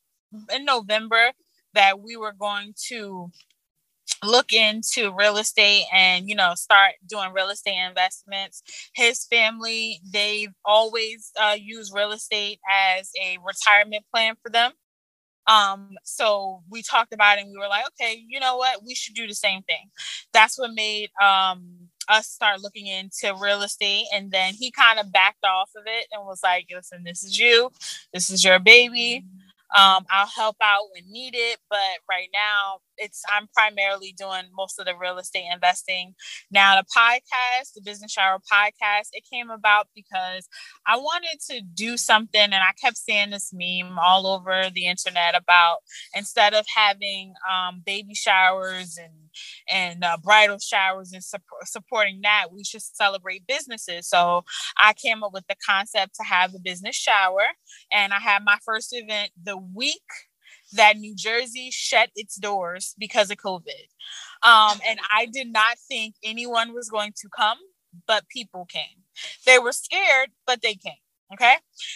in 0.55 0.65
November 0.65 1.33
that 1.75 2.01
we 2.01 2.17
were 2.17 2.33
going 2.33 2.73
to 2.89 3.31
look 4.25 4.53
into 4.53 5.15
real 5.19 5.37
estate 5.37 5.85
and 5.93 6.29
you 6.29 6.35
know 6.35 6.55
start 6.55 6.93
doing 7.09 7.33
real 7.33 7.51
estate 7.51 7.79
investments. 7.89 8.63
His 8.95 9.25
family 9.27 10.01
they've 10.13 10.53
always 10.65 11.31
uh, 11.41 11.57
used 11.61 11.93
real 11.95 12.13
estate 12.13 12.61
as 12.71 13.11
a 13.21 13.39
retirement 13.47 14.05
plan 14.15 14.35
for 14.43 14.51
them. 14.51 14.73
Um 15.47 15.91
so 16.05 16.63
we 16.71 16.83
talked 16.83 17.13
about 17.13 17.39
it 17.39 17.43
and 17.43 17.51
we 17.53 17.59
were 17.59 17.69
like 17.69 17.85
okay 17.89 18.25
you 18.29 18.41
know 18.41 18.57
what? 18.57 18.81
We 18.87 18.95
should 18.95 19.15
do 19.15 19.27
the 19.27 19.35
same 19.35 19.63
thing. 19.63 19.91
That's 20.33 20.59
what 20.59 20.73
made 20.75 21.11
um 21.23 21.89
us 22.09 22.29
start 22.29 22.61
looking 22.61 22.87
into 22.87 23.35
real 23.41 23.63
estate 23.63 24.07
and 24.15 24.31
then 24.31 24.55
he 24.55 24.71
kind 24.71 24.99
of 24.99 25.13
backed 25.13 25.45
off 25.45 25.71
of 25.77 25.85
it 25.87 26.07
and 26.13 26.27
was 26.27 26.41
like 26.43 26.67
listen 26.75 27.05
this 27.05 27.25
is 27.25 27.39
you. 27.39 27.71
This 28.15 28.31
is 28.31 28.45
your 28.45 28.59
baby 28.59 29.25
um, 29.77 30.05
I'll 30.11 30.27
help 30.29 30.57
out 30.63 30.85
when 30.93 31.11
needed, 31.11 31.57
but 31.69 31.79
right 32.09 32.29
now 32.33 32.79
it's 32.97 33.23
I'm 33.33 33.49
primarily 33.49 34.15
doing 34.17 34.45
most 34.55 34.79
of 34.79 34.87
the 34.87 34.95
real 34.97 35.19
estate 35.19 35.47
investing. 35.53 36.15
Now 36.51 36.77
the 36.81 36.87
podcast, 36.97 37.73
the 37.75 37.83
Business 37.83 38.13
Shower 38.13 38.39
podcast, 38.39 39.09
it 39.13 39.25
came 39.31 39.51
about 39.51 39.89
because 39.95 40.49
I 40.87 40.97
wanted 40.97 41.41
to 41.51 41.61
do 41.63 41.97
something, 41.97 42.41
and 42.41 42.55
I 42.55 42.73
kept 42.81 42.97
seeing 42.99 43.31
this 43.31 43.51
meme 43.53 43.99
all 43.99 44.27
over 44.27 44.71
the 44.73 44.87
internet 44.87 45.35
about 45.35 45.79
instead 46.15 46.55
of 46.55 46.67
having 46.75 47.35
um, 47.51 47.83
baby 47.85 48.15
showers 48.15 48.97
and 48.97 49.24
and 49.71 50.05
uh, 50.05 50.17
bridal 50.23 50.59
showers 50.59 51.13
and 51.13 51.23
su- 51.25 51.39
supporting 51.65 52.21
that, 52.23 52.47
we 52.53 52.65
should 52.65 52.83
celebrate 52.83 53.47
businesses. 53.47 54.09
So 54.09 54.45
I 54.79 54.93
came 54.95 55.23
up 55.23 55.33
with 55.33 55.47
the 55.49 55.57
concept 55.67 56.17
to 56.17 56.25
have 56.25 56.55
a 56.55 56.59
business 56.59 56.97
shower, 56.97 57.43
and 57.93 58.13
I 58.13 58.19
had 58.19 58.45
my 58.45 58.59
first 58.65 58.89
event 58.93 59.31
the 59.43 59.57
week 59.57 60.03
that 60.73 60.97
New 60.97 61.15
Jersey 61.15 61.71
shut 61.73 62.11
its 62.17 62.37
doors 62.37 62.95
because 62.99 63.31
of 63.31 63.39
COVID. 63.39 63.89
Um, 64.43 64.79
and 64.87 64.99
I 65.13 65.27
did 65.33 65.53
not 65.53 65.77
think 65.89 66.15
anyone 66.25 66.75
was 66.75 66.89
going 66.91 67.13
to 67.19 67.29
come, 67.37 67.59
but 68.07 68.29
people 68.29 68.67
came. 68.67 69.03
They 69.47 69.59
were 69.59 69.73
scared, 69.73 70.31
but 70.47 70.63
they 70.63 70.75
came. 70.75 70.95
Okay. 71.33 71.55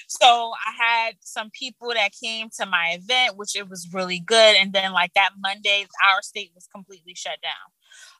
So 0.08 0.52
I 0.66 0.72
had 0.84 1.14
some 1.20 1.50
people 1.50 1.90
that 1.94 2.10
came 2.22 2.48
to 2.58 2.66
my 2.66 2.98
event, 3.00 3.36
which 3.36 3.54
it 3.54 3.68
was 3.68 3.88
really 3.92 4.18
good. 4.18 4.56
And 4.56 4.72
then, 4.72 4.92
like 4.92 5.12
that 5.14 5.30
Monday, 5.38 5.86
our 6.10 6.22
state 6.22 6.50
was 6.54 6.66
completely 6.74 7.14
shut 7.14 7.38
down. 7.42 7.52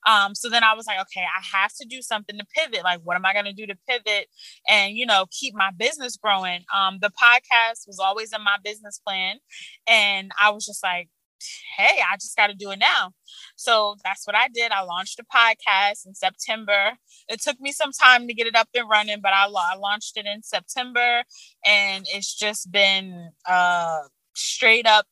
Um, 0.07 0.35
so 0.35 0.49
then 0.49 0.63
I 0.65 0.75
was 0.75 0.87
like, 0.87 1.01
okay, 1.03 1.23
I 1.25 1.59
have 1.59 1.73
to 1.81 1.87
do 1.89 2.03
something 2.03 2.39
to 2.39 2.45
pivot. 2.57 2.85
Like, 2.85 3.01
what 3.05 3.17
am 3.17 3.27
I 3.27 3.33
going 3.33 3.45
to 3.47 3.53
do 3.53 3.67
to 3.67 3.77
pivot 3.89 4.29
and, 4.69 4.97
you 4.97 5.07
know, 5.07 5.27
keep 5.31 5.55
my 5.55 5.71
business 5.77 6.17
growing? 6.17 6.65
Um, 6.75 6.99
the 7.01 7.11
podcast 7.11 7.87
was 7.87 7.99
always 8.01 8.33
in 8.33 8.43
my 8.43 8.57
business 8.63 9.01
plan. 9.07 9.37
And 9.89 10.31
I 10.41 10.51
was 10.51 10.65
just 10.67 10.83
like, 10.83 11.09
hey, 11.77 12.01
I 12.11 12.17
just 12.17 12.37
got 12.37 12.49
to 12.49 12.55
do 12.55 12.71
it 12.71 12.79
now. 12.79 13.13
So 13.57 13.97
that's 14.05 14.27
what 14.27 14.37
I 14.37 14.49
did. 14.49 14.73
I 14.73 14.83
launched 14.83 15.21
a 15.21 15.25
podcast 15.25 16.07
in 16.07 16.15
September. 16.15 16.93
It 17.29 17.41
took 17.43 17.61
me 17.61 17.73
some 17.73 17.93
time 17.93 18.27
to 18.27 18.35
get 18.35 18.47
it 18.47 18.57
up 18.57 18.69
and 18.75 18.89
running, 18.89 19.21
but 19.23 19.33
I, 19.33 19.47
I 19.47 19.77
launched 19.77 20.17
it 20.17 20.27
in 20.27 20.43
September 20.43 21.23
and 21.67 22.07
it's 22.13 22.35
just 22.35 22.71
been 22.71 23.31
uh, 23.47 24.01
straight 24.35 24.87
up 24.87 25.07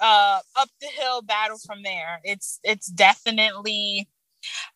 uh 0.00 0.40
up 0.56 0.68
the 0.80 0.88
hill 0.88 1.22
battle 1.22 1.58
from 1.64 1.82
there. 1.82 2.20
It's 2.24 2.58
it's 2.64 2.86
definitely 2.88 4.08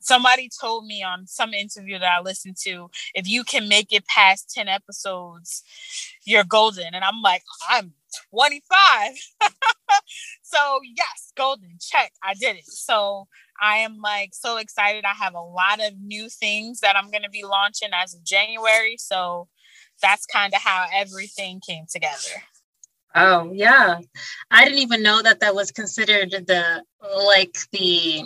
somebody 0.00 0.48
told 0.60 0.86
me 0.86 1.02
on 1.02 1.26
some 1.26 1.52
interview 1.54 1.98
that 1.98 2.12
I 2.18 2.20
listened 2.20 2.56
to, 2.64 2.90
if 3.14 3.28
you 3.28 3.44
can 3.44 3.68
make 3.68 3.92
it 3.92 4.06
past 4.06 4.50
10 4.54 4.68
episodes, 4.68 5.62
you're 6.24 6.44
golden. 6.44 6.94
And 6.94 7.04
I'm 7.04 7.22
like, 7.22 7.42
I'm 7.68 7.92
25. 8.30 9.14
so 10.42 10.80
yes, 10.96 11.32
golden 11.36 11.78
check. 11.80 12.12
I 12.22 12.34
did 12.34 12.56
it. 12.56 12.66
So 12.66 13.28
I 13.60 13.78
am 13.78 14.00
like 14.02 14.30
so 14.32 14.58
excited. 14.58 15.04
I 15.04 15.14
have 15.14 15.34
a 15.34 15.40
lot 15.40 15.80
of 15.80 15.94
new 16.00 16.28
things 16.28 16.80
that 16.80 16.96
I'm 16.96 17.10
going 17.10 17.22
to 17.22 17.30
be 17.30 17.44
launching 17.44 17.90
as 17.92 18.14
of 18.14 18.24
January. 18.24 18.96
So 18.98 19.48
that's 20.02 20.26
kind 20.26 20.52
of 20.54 20.60
how 20.60 20.86
everything 20.92 21.60
came 21.66 21.84
together. 21.90 22.42
Oh 23.14 23.50
yeah, 23.52 24.00
I 24.50 24.64
didn't 24.64 24.80
even 24.80 25.02
know 25.02 25.22
that 25.22 25.40
that 25.40 25.54
was 25.54 25.72
considered 25.72 26.30
the 26.30 26.84
like 27.24 27.56
the. 27.72 28.24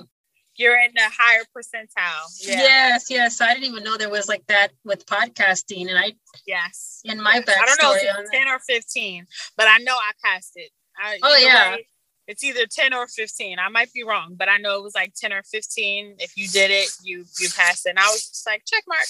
You're 0.57 0.79
in 0.81 0.91
the 0.95 1.03
higher 1.17 1.43
percentile. 1.57 2.27
Yeah. 2.41 2.59
Yes, 2.59 3.07
yes. 3.09 3.41
I 3.41 3.55
didn't 3.55 3.71
even 3.71 3.85
know 3.85 3.97
there 3.97 4.11
was 4.11 4.29
like 4.29 4.45
that 4.49 4.73
with 4.85 5.07
podcasting, 5.07 5.89
and 5.89 5.97
I 5.97 6.15
yes 6.45 7.01
in 7.05 7.23
my 7.23 7.35
yes. 7.47 7.57
I 7.57 7.67
don't 7.67 7.83
know 7.83 7.95
if 7.95 8.03
it's 8.03 8.31
ten 8.31 8.49
or 8.49 8.59
fifteen, 8.59 9.27
but 9.57 9.69
I 9.69 9.79
know 9.79 9.95
I 9.95 10.11
passed 10.25 10.53
it. 10.57 10.71
I, 11.01 11.19
oh 11.23 11.37
yeah. 11.37 11.73
Way, 11.73 11.87
it's 12.27 12.45
either 12.45 12.65
10 12.65 12.95
or 12.95 13.09
15 13.09 13.59
i 13.59 13.69
might 13.71 13.93
be 13.93 14.05
wrong 14.05 14.37
but 14.37 14.49
i 14.49 14.57
know 14.57 14.79
it 14.79 14.85
was 14.85 14.95
like 14.95 15.13
10 15.17 15.33
or 15.33 15.43
15 15.43 16.17
if 16.19 16.37
you 16.37 16.47
did 16.47 16.71
it 16.71 16.89
you 17.03 17.25
you 17.41 17.49
passed 17.57 17.87
it. 17.87 17.91
And 17.91 17.99
i 17.99 18.07
was 18.07 18.29
just 18.29 18.47
like 18.47 18.63
check 18.65 18.85
mark 18.87 19.01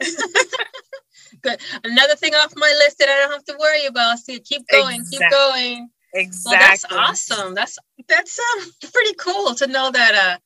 good. 1.42 1.60
Another 1.84 2.14
thing 2.14 2.34
off 2.34 2.52
my 2.56 2.72
list 2.84 2.98
that 2.98 3.08
i 3.08 3.18
don't 3.18 3.32
have 3.32 3.44
to 3.44 3.56
worry 3.58 3.86
about. 3.86 4.18
See 4.18 4.40
keep 4.40 4.66
going 4.70 5.00
exactly. 5.00 5.18
keep 5.18 5.30
going. 5.30 5.88
Exactly 6.14 6.56
well, 6.56 6.68
that's 6.68 6.84
awesome. 7.30 7.54
That's 7.54 7.78
that's 8.08 8.38
um 8.38 8.70
pretty 8.92 9.14
cool 9.18 9.54
to 9.56 9.66
know 9.66 9.90
that 9.90 10.14
uh 10.14 10.38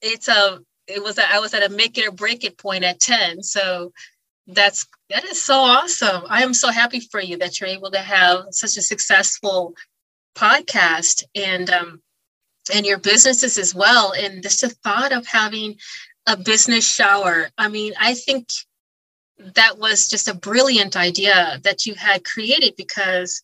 it's 0.00 0.28
a 0.28 0.60
it 0.88 1.02
was 1.02 1.18
a, 1.18 1.32
I 1.32 1.38
was 1.38 1.54
at 1.54 1.64
a 1.64 1.72
make 1.72 1.96
it 1.96 2.08
or 2.08 2.12
break 2.12 2.44
it 2.44 2.58
point 2.58 2.84
at 2.84 2.98
10 2.98 3.42
so 3.42 3.92
that's 4.48 4.86
that 5.10 5.24
is 5.24 5.40
so 5.40 5.54
awesome. 5.54 6.24
I 6.28 6.42
am 6.42 6.54
so 6.54 6.70
happy 6.70 7.00
for 7.00 7.20
you 7.20 7.38
that 7.38 7.60
you're 7.60 7.70
able 7.70 7.90
to 7.92 8.00
have 8.00 8.46
such 8.50 8.76
a 8.76 8.82
successful 8.82 9.74
podcast 10.34 11.24
and 11.34 11.70
um, 11.70 12.02
and 12.72 12.86
your 12.86 12.98
businesses 12.98 13.58
as 13.58 13.74
well. 13.74 14.12
And 14.12 14.42
just 14.42 14.60
the 14.60 14.68
thought 14.68 15.12
of 15.12 15.26
having 15.26 15.76
a 16.26 16.36
business 16.36 16.86
shower. 16.86 17.50
I 17.58 17.68
mean, 17.68 17.92
I 18.00 18.14
think 18.14 18.48
that 19.56 19.78
was 19.78 20.08
just 20.08 20.28
a 20.28 20.34
brilliant 20.34 20.96
idea 20.96 21.60
that 21.64 21.86
you 21.86 21.94
had 21.94 22.24
created 22.24 22.74
because 22.76 23.42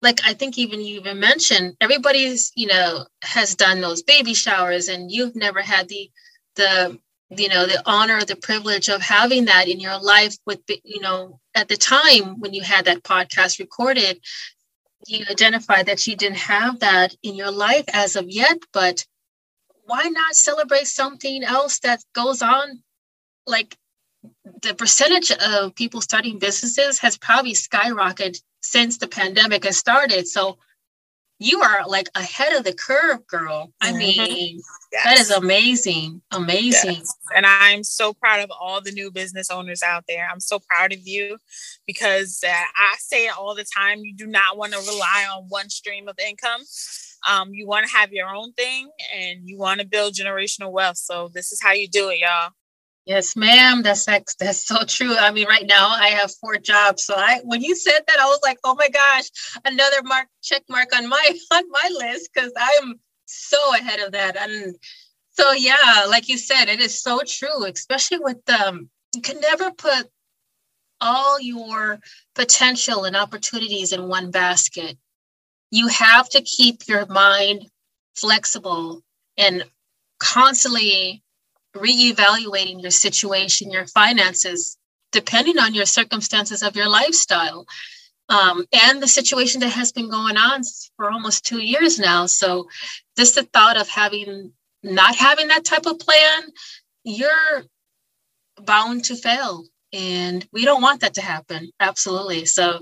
like 0.00 0.20
i 0.24 0.32
think 0.32 0.58
even 0.58 0.80
you 0.80 1.00
even 1.00 1.18
mentioned 1.18 1.74
everybody's 1.80 2.52
you 2.54 2.66
know 2.66 3.04
has 3.22 3.54
done 3.54 3.80
those 3.80 4.02
baby 4.02 4.34
showers 4.34 4.88
and 4.88 5.10
you've 5.10 5.34
never 5.34 5.60
had 5.60 5.88
the 5.88 6.10
the 6.56 6.98
you 7.30 7.48
know 7.48 7.66
the 7.66 7.82
honor 7.86 8.24
the 8.24 8.36
privilege 8.36 8.88
of 8.88 9.00
having 9.00 9.46
that 9.46 9.68
in 9.68 9.80
your 9.80 9.98
life 10.00 10.36
with 10.46 10.60
you 10.84 11.00
know 11.00 11.40
at 11.54 11.68
the 11.68 11.76
time 11.76 12.38
when 12.40 12.52
you 12.52 12.62
had 12.62 12.84
that 12.84 13.02
podcast 13.02 13.58
recorded 13.58 14.20
you 15.06 15.24
identified 15.30 15.86
that 15.86 16.06
you 16.06 16.16
didn't 16.16 16.38
have 16.38 16.80
that 16.80 17.14
in 17.22 17.34
your 17.34 17.50
life 17.50 17.84
as 17.92 18.16
of 18.16 18.28
yet, 18.28 18.58
but 18.72 19.04
why 19.84 20.04
not 20.04 20.34
celebrate 20.34 20.86
something 20.86 21.42
else 21.42 21.80
that 21.80 22.02
goes 22.14 22.42
on? 22.42 22.82
Like 23.46 23.76
the 24.62 24.74
percentage 24.74 25.32
of 25.32 25.74
people 25.74 26.00
starting 26.00 26.38
businesses 26.38 26.98
has 27.00 27.18
probably 27.18 27.54
skyrocketed 27.54 28.40
since 28.62 28.98
the 28.98 29.08
pandemic 29.08 29.64
has 29.64 29.76
started. 29.76 30.28
So 30.28 30.58
you 31.42 31.60
are 31.60 31.86
like 31.86 32.08
ahead 32.14 32.52
of 32.52 32.64
the 32.64 32.72
curve, 32.72 33.26
girl. 33.26 33.72
I 33.80 33.88
mm-hmm. 33.88 33.98
mean, 33.98 34.60
yes. 34.92 35.04
that 35.04 35.18
is 35.18 35.30
amazing. 35.30 36.22
Amazing. 36.30 36.96
Yes. 36.96 37.14
And 37.34 37.44
I'm 37.46 37.82
so 37.82 38.12
proud 38.12 38.40
of 38.40 38.50
all 38.58 38.80
the 38.80 38.92
new 38.92 39.10
business 39.10 39.50
owners 39.50 39.82
out 39.82 40.04
there. 40.08 40.28
I'm 40.30 40.40
so 40.40 40.58
proud 40.58 40.92
of 40.92 41.00
you 41.06 41.38
because 41.86 42.42
uh, 42.46 42.50
I 42.50 42.94
say 42.98 43.26
it 43.26 43.36
all 43.36 43.54
the 43.54 43.64
time. 43.76 43.98
You 44.00 44.14
do 44.14 44.26
not 44.26 44.56
want 44.56 44.72
to 44.72 44.78
rely 44.78 45.26
on 45.34 45.44
one 45.48 45.68
stream 45.68 46.08
of 46.08 46.18
income. 46.18 46.62
Um, 47.28 47.52
you 47.52 47.66
want 47.66 47.86
to 47.86 47.92
have 47.92 48.12
your 48.12 48.28
own 48.28 48.52
thing 48.52 48.90
and 49.14 49.48
you 49.48 49.58
want 49.58 49.80
to 49.80 49.86
build 49.86 50.14
generational 50.14 50.72
wealth. 50.72 50.96
So 50.96 51.30
this 51.32 51.52
is 51.52 51.62
how 51.62 51.72
you 51.72 51.88
do 51.88 52.08
it, 52.08 52.18
y'all. 52.18 52.50
Yes, 53.04 53.34
ma'am. 53.36 53.82
That's 53.82 54.04
that's 54.06 54.66
so 54.66 54.84
true. 54.84 55.16
I 55.16 55.32
mean, 55.32 55.48
right 55.48 55.66
now 55.66 55.88
I 55.88 56.08
have 56.08 56.32
four 56.36 56.56
jobs. 56.58 57.04
So 57.04 57.14
I 57.16 57.40
when 57.44 57.62
you 57.62 57.74
said 57.74 58.00
that, 58.06 58.18
I 58.20 58.26
was 58.26 58.40
like, 58.44 58.58
oh 58.64 58.74
my 58.76 58.88
gosh, 58.88 59.28
another 59.64 60.02
mark 60.04 60.28
check 60.42 60.62
mark 60.68 60.94
on 60.96 61.08
my 61.08 61.38
on 61.52 61.64
my 61.70 61.90
list 61.98 62.30
because 62.32 62.52
I'm 62.56 63.00
so 63.26 63.58
ahead 63.74 64.00
of 64.00 64.12
that. 64.12 64.36
And 64.36 64.76
So 65.32 65.52
yeah, 65.52 66.06
like 66.08 66.28
you 66.28 66.38
said, 66.38 66.66
it 66.68 66.80
is 66.80 67.00
so 67.02 67.20
true, 67.26 67.64
especially 67.66 68.18
with 68.20 68.48
um 68.50 68.90
you 69.14 69.22
can 69.22 69.40
never 69.40 69.70
put 69.72 70.08
all 71.00 71.40
your 71.40 71.98
potential 72.34 73.04
and 73.04 73.16
opportunities 73.16 73.92
in 73.92 74.08
one 74.08 74.30
basket. 74.30 74.96
You 75.70 75.88
have 75.88 76.28
to 76.30 76.42
keep 76.42 76.88
your 76.88 77.06
mind 77.06 77.66
flexible 78.16 79.02
and 79.38 79.64
constantly 80.20 81.22
reevaluating 81.76 82.82
your 82.82 82.90
situation, 82.90 83.70
your 83.70 83.86
finances, 83.86 84.76
depending 85.10 85.58
on 85.58 85.74
your 85.74 85.86
circumstances 85.86 86.62
of 86.62 86.76
your 86.76 86.88
lifestyle 86.88 87.66
um, 88.28 88.64
and 88.72 89.02
the 89.02 89.08
situation 89.08 89.60
that 89.60 89.70
has 89.70 89.92
been 89.92 90.10
going 90.10 90.36
on 90.36 90.62
for 90.96 91.10
almost 91.10 91.44
two 91.44 91.62
years 91.62 91.98
now. 91.98 92.26
So, 92.26 92.68
just 93.16 93.34
the 93.34 93.42
thought 93.42 93.76
of 93.76 93.88
having 93.88 94.52
not 94.82 95.14
having 95.14 95.48
that 95.48 95.64
type 95.64 95.86
of 95.86 95.98
plan, 95.98 96.42
you're 97.04 97.64
bound 98.60 99.04
to 99.04 99.16
fail. 99.16 99.64
And 99.92 100.46
we 100.52 100.64
don't 100.64 100.82
want 100.82 101.02
that 101.02 101.14
to 101.14 101.20
happen. 101.20 101.70
Absolutely. 101.78 102.46
So, 102.46 102.80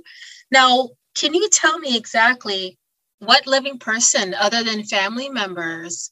now, 0.52 0.90
can 1.16 1.34
you 1.34 1.48
tell 1.50 1.78
me 1.78 1.96
exactly 1.96 2.78
what 3.18 3.46
living 3.46 3.78
person, 3.78 4.34
other 4.34 4.62
than 4.62 4.84
family 4.84 5.28
members, 5.28 6.10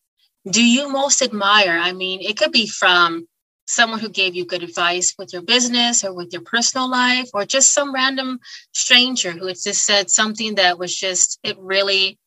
do 0.50 0.64
you 0.64 0.90
most 0.90 1.22
admire? 1.22 1.78
I 1.80 1.92
mean, 1.92 2.20
it 2.20 2.36
could 2.36 2.52
be 2.52 2.66
from 2.66 3.26
someone 3.66 4.00
who 4.00 4.08
gave 4.08 4.34
you 4.34 4.46
good 4.46 4.62
advice 4.62 5.14
with 5.18 5.32
your 5.32 5.42
business 5.42 6.02
or 6.02 6.14
with 6.14 6.32
your 6.32 6.42
personal 6.42 6.90
life, 6.90 7.28
or 7.34 7.44
just 7.44 7.74
some 7.74 7.94
random 7.94 8.38
stranger 8.72 9.30
who 9.32 9.46
just 9.48 9.84
said 9.84 10.10
something 10.10 10.54
that 10.54 10.78
was 10.78 10.94
just, 10.96 11.38
it 11.42 11.56
really, 11.58 12.18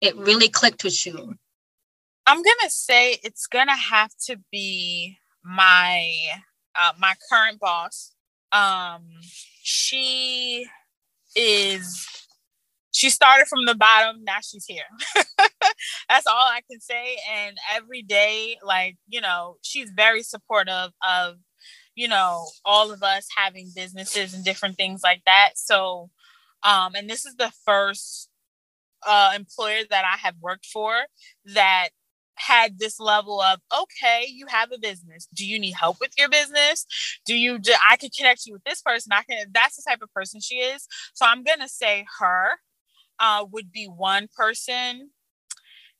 it 0.00 0.16
really 0.16 0.48
clicked 0.48 0.84
with 0.84 1.04
you. 1.04 1.34
I'm 2.26 2.42
gonna 2.42 2.70
say 2.70 3.18
it's 3.22 3.46
gonna 3.46 3.76
have 3.76 4.10
to 4.26 4.36
be 4.50 5.18
my 5.44 6.10
uh, 6.74 6.92
my 6.98 7.14
current 7.30 7.60
boss. 7.60 8.12
Um, 8.52 9.02
she 9.62 10.66
is 11.34 12.25
she 12.96 13.10
started 13.10 13.46
from 13.46 13.66
the 13.66 13.74
bottom 13.74 14.24
now 14.24 14.38
she's 14.42 14.64
here. 14.66 14.84
That's 16.08 16.26
all 16.26 16.34
i 16.36 16.60
can 16.70 16.80
say. 16.80 17.16
And 17.34 17.56
every 17.74 18.02
day 18.02 18.56
like 18.64 18.96
you 19.08 19.20
know 19.20 19.56
she's 19.62 19.90
very 19.90 20.22
supportive 20.22 20.92
of 21.06 21.36
you 21.94 22.08
know 22.08 22.46
all 22.64 22.92
of 22.92 23.02
us 23.02 23.26
having 23.36 23.72
businesses 23.74 24.34
and 24.34 24.44
different 24.44 24.76
things 24.76 25.02
like 25.02 25.22
that. 25.26 25.52
So 25.56 26.10
um 26.62 26.94
and 26.94 27.08
this 27.10 27.26
is 27.26 27.36
the 27.36 27.52
first 27.64 28.28
uh 29.06 29.32
employer 29.36 29.82
that 29.90 30.04
i 30.04 30.16
have 30.18 30.34
worked 30.40 30.66
for 30.66 30.94
that 31.54 31.88
had 32.38 32.78
this 32.78 33.00
level 33.00 33.40
of 33.40 33.60
okay 33.82 34.26
you 34.28 34.46
have 34.48 34.70
a 34.72 34.78
business. 34.78 35.26
Do 35.34 35.46
you 35.46 35.58
need 35.58 35.72
help 35.72 35.98
with 36.00 36.12
your 36.18 36.28
business? 36.28 36.86
Do 37.26 37.34
you 37.34 37.58
do, 37.58 37.72
i 37.90 37.96
can 37.96 38.10
connect 38.16 38.46
you 38.46 38.52
with 38.54 38.64
this 38.64 38.82
person. 38.82 39.12
I 39.12 39.22
can 39.24 39.46
that's 39.54 39.76
the 39.76 39.82
type 39.88 40.02
of 40.02 40.12
person 40.12 40.40
she 40.40 40.56
is. 40.56 40.86
So 41.14 41.26
i'm 41.26 41.44
gonna 41.44 41.68
say 41.68 42.06
her 42.20 42.50
uh, 43.20 43.44
would 43.52 43.72
be 43.72 43.86
one 43.86 44.28
person. 44.36 45.10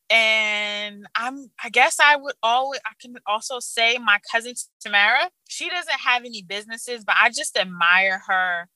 And 0.08 1.06
i'm 1.16 1.50
i 1.64 1.68
guess 1.68 1.98
i 2.00 2.14
would 2.14 2.34
always 2.42 2.80
i 2.86 2.92
can 3.00 3.14
also 3.26 3.58
say 3.58 3.98
my 3.98 4.18
cousin 4.30 4.54
tamara 4.80 5.30
she 5.48 5.68
doesn't 5.68 5.98
have 6.00 6.22
any 6.24 6.42
businesses 6.42 7.04
but 7.04 7.16
i 7.20 7.28
just 7.28 7.58
admire 7.58 8.22
her. 8.28 8.68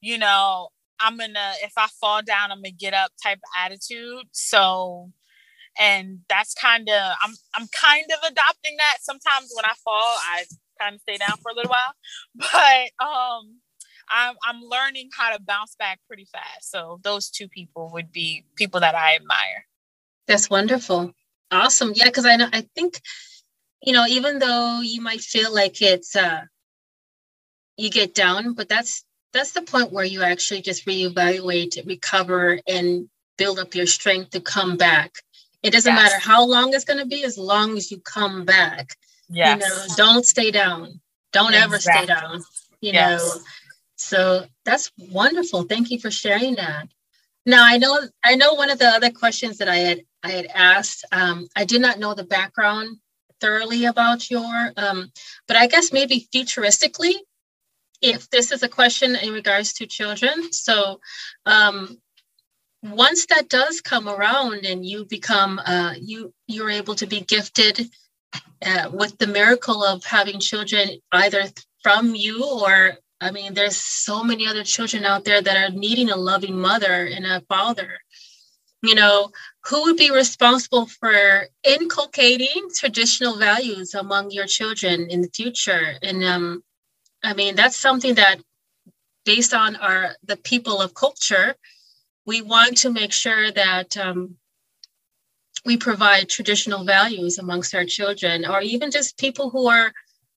You 0.00 0.18
know 0.18 0.68
i'm 1.00 1.18
gonna 1.18 1.52
if 1.62 1.72
i 1.76 1.88
fall 2.00 2.22
down 2.22 2.52
i'm 2.52 2.58
gonna 2.58 2.72
get 2.72 2.94
up 2.94 3.12
type 3.22 3.38
of 3.38 3.64
attitude. 3.64 4.26
So 4.32 5.12
and 5.78 6.20
that's 6.28 6.54
kind 6.54 6.88
of 6.88 7.14
i'm 7.22 7.34
i'm 7.56 7.68
kind 7.80 8.04
of 8.12 8.18
adopting 8.30 8.76
that. 8.78 8.98
Sometimes 9.02 9.52
when 9.56 9.64
i 9.66 9.74
fall 9.84 10.16
i 10.32 10.44
kind 10.80 10.94
of 10.96 11.00
stay 11.02 11.16
down 11.18 11.36
for 11.42 11.50
a 11.52 11.54
little 11.56 11.70
while. 11.70 11.94
But 12.36 13.06
um 13.06 13.60
I'm 14.10 14.34
I'm 14.44 14.62
learning 14.62 15.10
how 15.16 15.34
to 15.34 15.42
bounce 15.42 15.76
back 15.76 16.00
pretty 16.06 16.26
fast. 16.26 16.70
So 16.70 17.00
those 17.02 17.30
two 17.30 17.48
people 17.48 17.90
would 17.92 18.12
be 18.12 18.44
people 18.56 18.80
that 18.80 18.94
I 18.94 19.16
admire. 19.16 19.66
That's 20.26 20.50
wonderful. 20.50 21.12
Awesome. 21.50 21.92
Yeah, 21.94 22.06
because 22.06 22.26
I 22.26 22.36
know 22.36 22.48
I 22.52 22.66
think, 22.74 23.00
you 23.82 23.92
know, 23.92 24.06
even 24.08 24.38
though 24.38 24.80
you 24.82 25.00
might 25.00 25.20
feel 25.20 25.52
like 25.54 25.80
it's 25.82 26.14
uh 26.16 26.42
you 27.76 27.90
get 27.90 28.14
down, 28.14 28.54
but 28.54 28.68
that's 28.68 29.04
that's 29.32 29.52
the 29.52 29.62
point 29.62 29.92
where 29.92 30.04
you 30.04 30.22
actually 30.22 30.62
just 30.62 30.86
reevaluate, 30.86 31.86
recover, 31.86 32.60
and 32.66 33.08
build 33.38 33.58
up 33.58 33.74
your 33.74 33.86
strength 33.86 34.30
to 34.30 34.40
come 34.40 34.76
back. 34.76 35.12
It 35.62 35.72
doesn't 35.72 35.94
yes. 35.94 36.02
matter 36.02 36.20
how 36.20 36.46
long 36.46 36.74
it's 36.74 36.84
gonna 36.84 37.06
be, 37.06 37.24
as 37.24 37.38
long 37.38 37.76
as 37.76 37.90
you 37.90 38.00
come 38.00 38.44
back. 38.44 38.96
Yes. 39.28 39.62
You 39.62 39.68
know, 39.68 39.84
don't 39.96 40.26
stay 40.26 40.50
down. 40.50 41.00
Don't 41.32 41.54
exactly. 41.54 41.74
ever 41.74 41.78
stay 41.78 42.06
down. 42.06 42.42
You 42.80 42.92
yes. 42.92 43.22
know, 43.22 43.42
so 44.00 44.46
that's 44.64 44.90
wonderful. 44.96 45.64
Thank 45.64 45.90
you 45.90 46.00
for 46.00 46.10
sharing 46.10 46.54
that. 46.56 46.88
Now 47.44 47.64
I 47.64 47.76
know 47.78 48.00
I 48.24 48.34
know 48.34 48.54
one 48.54 48.70
of 48.70 48.78
the 48.78 48.86
other 48.86 49.10
questions 49.10 49.58
that 49.58 49.68
I 49.68 49.76
had 49.76 50.02
I 50.22 50.30
had 50.30 50.46
asked. 50.46 51.04
Um, 51.12 51.48
I 51.54 51.64
did 51.64 51.80
not 51.80 51.98
know 51.98 52.14
the 52.14 52.24
background 52.24 52.96
thoroughly 53.40 53.84
about 53.84 54.30
your, 54.30 54.72
um, 54.76 55.10
but 55.46 55.56
I 55.56 55.66
guess 55.66 55.92
maybe 55.92 56.28
futuristically, 56.34 57.14
if 58.02 58.28
this 58.30 58.52
is 58.52 58.62
a 58.62 58.68
question 58.68 59.16
in 59.16 59.32
regards 59.32 59.74
to 59.74 59.86
children. 59.86 60.52
So 60.52 61.00
um, 61.46 61.98
once 62.82 63.26
that 63.26 63.48
does 63.48 63.80
come 63.80 64.08
around 64.08 64.64
and 64.64 64.84
you 64.84 65.04
become 65.04 65.60
uh, 65.64 65.94
you 65.98 66.32
you're 66.46 66.70
able 66.70 66.94
to 66.96 67.06
be 67.06 67.20
gifted 67.20 67.90
uh, 68.64 68.90
with 68.92 69.18
the 69.18 69.26
miracle 69.26 69.84
of 69.84 70.04
having 70.04 70.40
children 70.40 70.88
either 71.12 71.44
from 71.82 72.14
you 72.14 72.44
or 72.44 72.98
I 73.20 73.30
mean, 73.30 73.54
there's 73.54 73.76
so 73.76 74.24
many 74.24 74.46
other 74.46 74.64
children 74.64 75.04
out 75.04 75.24
there 75.24 75.42
that 75.42 75.56
are 75.56 75.76
needing 75.76 76.10
a 76.10 76.16
loving 76.16 76.58
mother 76.58 77.04
and 77.06 77.26
a 77.26 77.42
father. 77.42 77.98
You 78.82 78.94
know, 78.94 79.30
who 79.66 79.82
would 79.82 79.98
be 79.98 80.10
responsible 80.10 80.86
for 80.86 81.46
inculcating 81.62 82.70
traditional 82.74 83.36
values 83.36 83.94
among 83.94 84.30
your 84.30 84.46
children 84.46 85.10
in 85.10 85.20
the 85.20 85.28
future? 85.28 85.98
And 86.02 86.24
um, 86.24 86.64
I 87.22 87.34
mean, 87.34 87.56
that's 87.56 87.76
something 87.76 88.14
that, 88.14 88.36
based 89.26 89.52
on 89.52 89.76
our 89.76 90.16
the 90.24 90.38
people 90.38 90.80
of 90.80 90.94
culture, 90.94 91.54
we 92.24 92.40
want 92.40 92.78
to 92.78 92.90
make 92.90 93.12
sure 93.12 93.50
that 93.52 93.98
um, 93.98 94.36
we 95.66 95.76
provide 95.76 96.30
traditional 96.30 96.84
values 96.84 97.36
amongst 97.38 97.74
our 97.74 97.84
children, 97.84 98.46
or 98.46 98.62
even 98.62 98.90
just 98.90 99.18
people 99.18 99.50
who 99.50 99.68
are 99.68 99.92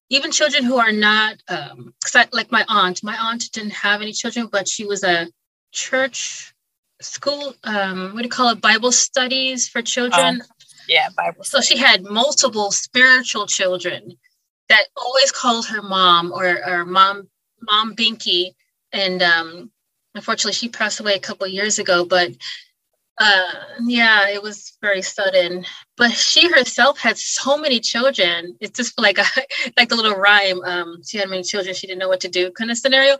even 0.09 0.31
children 0.31 0.63
who 0.63 0.77
are 0.77 0.91
not 0.91 1.35
um 1.47 1.93
I, 2.13 2.27
like 2.31 2.51
my 2.51 2.65
aunt 2.67 3.03
my 3.03 3.17
aunt 3.17 3.51
didn't 3.51 3.71
have 3.71 4.01
any 4.01 4.13
children 4.13 4.47
but 4.51 4.67
she 4.67 4.85
was 4.85 5.03
a 5.03 5.27
church 5.71 6.53
school 7.01 7.55
um 7.63 8.13
what 8.13 8.19
do 8.19 8.23
you 8.23 8.29
call 8.29 8.49
it 8.49 8.61
bible 8.61 8.91
studies 8.91 9.67
for 9.67 9.81
children. 9.81 10.41
Um, 10.41 10.47
yeah 10.87 11.09
bible 11.15 11.43
so 11.43 11.61
she 11.61 11.77
had 11.77 12.03
multiple 12.03 12.71
spiritual 12.71 13.47
children 13.47 14.17
that 14.69 14.85
always 14.95 15.31
called 15.31 15.67
her 15.67 15.81
mom 15.81 16.31
or, 16.31 16.59
or 16.67 16.85
mom 16.85 17.27
mom 17.61 17.95
binky. 17.95 18.51
And 18.91 19.21
um 19.21 19.71
unfortunately 20.15 20.53
she 20.53 20.69
passed 20.69 20.99
away 20.99 21.15
a 21.15 21.19
couple 21.19 21.47
years 21.47 21.79
ago 21.79 22.05
but 22.05 22.31
uh 23.19 23.53
yeah 23.85 24.27
it 24.27 24.41
was 24.41 24.77
very 24.81 25.01
sudden. 25.01 25.65
But 25.97 26.11
she 26.11 26.49
herself 26.49 26.99
had 26.99 27.17
so 27.17 27.57
many 27.57 27.79
children. 27.79 28.55
It's 28.59 28.77
just 28.77 28.99
like 28.99 29.17
a 29.17 29.25
like 29.77 29.89
the 29.89 29.95
little 29.95 30.15
rhyme 30.15 30.61
um 30.63 31.01
she 31.03 31.17
had 31.17 31.29
many 31.29 31.43
children 31.43 31.75
she 31.75 31.87
didn't 31.87 31.99
know 31.99 32.09
what 32.09 32.21
to 32.21 32.29
do 32.29 32.51
kind 32.51 32.71
of 32.71 32.77
scenario. 32.77 33.17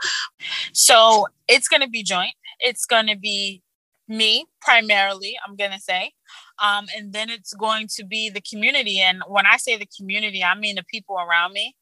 So 0.73 1.27
it's 1.47 1.67
going 1.67 1.81
to 1.81 1.89
be 1.89 2.03
joint. 2.03 2.33
It's 2.59 2.85
going 2.85 3.07
to 3.07 3.17
be 3.17 3.61
me 4.09 4.45
primarily 4.61 5.37
i'm 5.47 5.55
to 5.55 5.79
say. 5.79 6.11
Um 6.61 6.87
and 6.95 7.13
then 7.13 7.29
it's 7.29 7.53
going 7.53 7.87
to 7.95 8.05
be 8.05 8.29
the 8.29 8.41
community. 8.41 8.99
And 8.99 9.21
when 9.27 9.45
i 9.45 9.57
say 9.57 9.77
the 9.77 9.87
community 9.97 10.43
i 10.43 10.55
mean 10.55 10.75
the 10.75 10.83
people 10.83 11.17
around 11.17 11.53
me. 11.53 11.75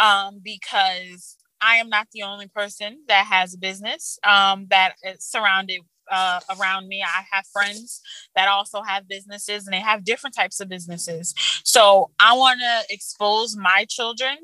Um 0.00 0.40
because 0.42 1.36
I 1.64 1.76
am 1.76 1.88
not 1.88 2.08
the 2.12 2.22
only 2.22 2.48
person 2.48 3.00
that 3.08 3.26
has 3.26 3.54
a 3.54 3.58
business 3.58 4.18
um, 4.24 4.66
that 4.70 4.94
is 5.02 5.24
surrounded 5.24 5.80
uh, 6.10 6.40
around 6.58 6.88
me. 6.88 7.02
I 7.02 7.24
have 7.32 7.46
friends 7.52 8.00
that 8.36 8.48
also 8.48 8.82
have 8.82 9.08
businesses 9.08 9.66
and 9.66 9.72
they 9.74 9.80
have 9.80 10.04
different 10.04 10.36
types 10.36 10.60
of 10.60 10.68
businesses. 10.68 11.34
So 11.64 12.10
I 12.20 12.36
want 12.36 12.60
to 12.60 12.94
expose 12.94 13.56
my 13.56 13.86
children 13.88 14.36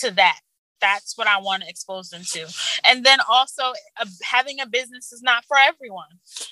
to 0.00 0.10
that. 0.12 0.40
That's 0.80 1.16
what 1.16 1.26
I 1.26 1.38
want 1.40 1.62
to 1.62 1.68
expose 1.68 2.10
them 2.10 2.22
to. 2.32 2.46
And 2.88 3.04
then 3.04 3.18
also, 3.28 3.72
uh, 4.00 4.06
having 4.22 4.60
a 4.60 4.66
business 4.66 5.12
is 5.12 5.22
not 5.22 5.44
for 5.46 5.56
everyone. 5.56 6.06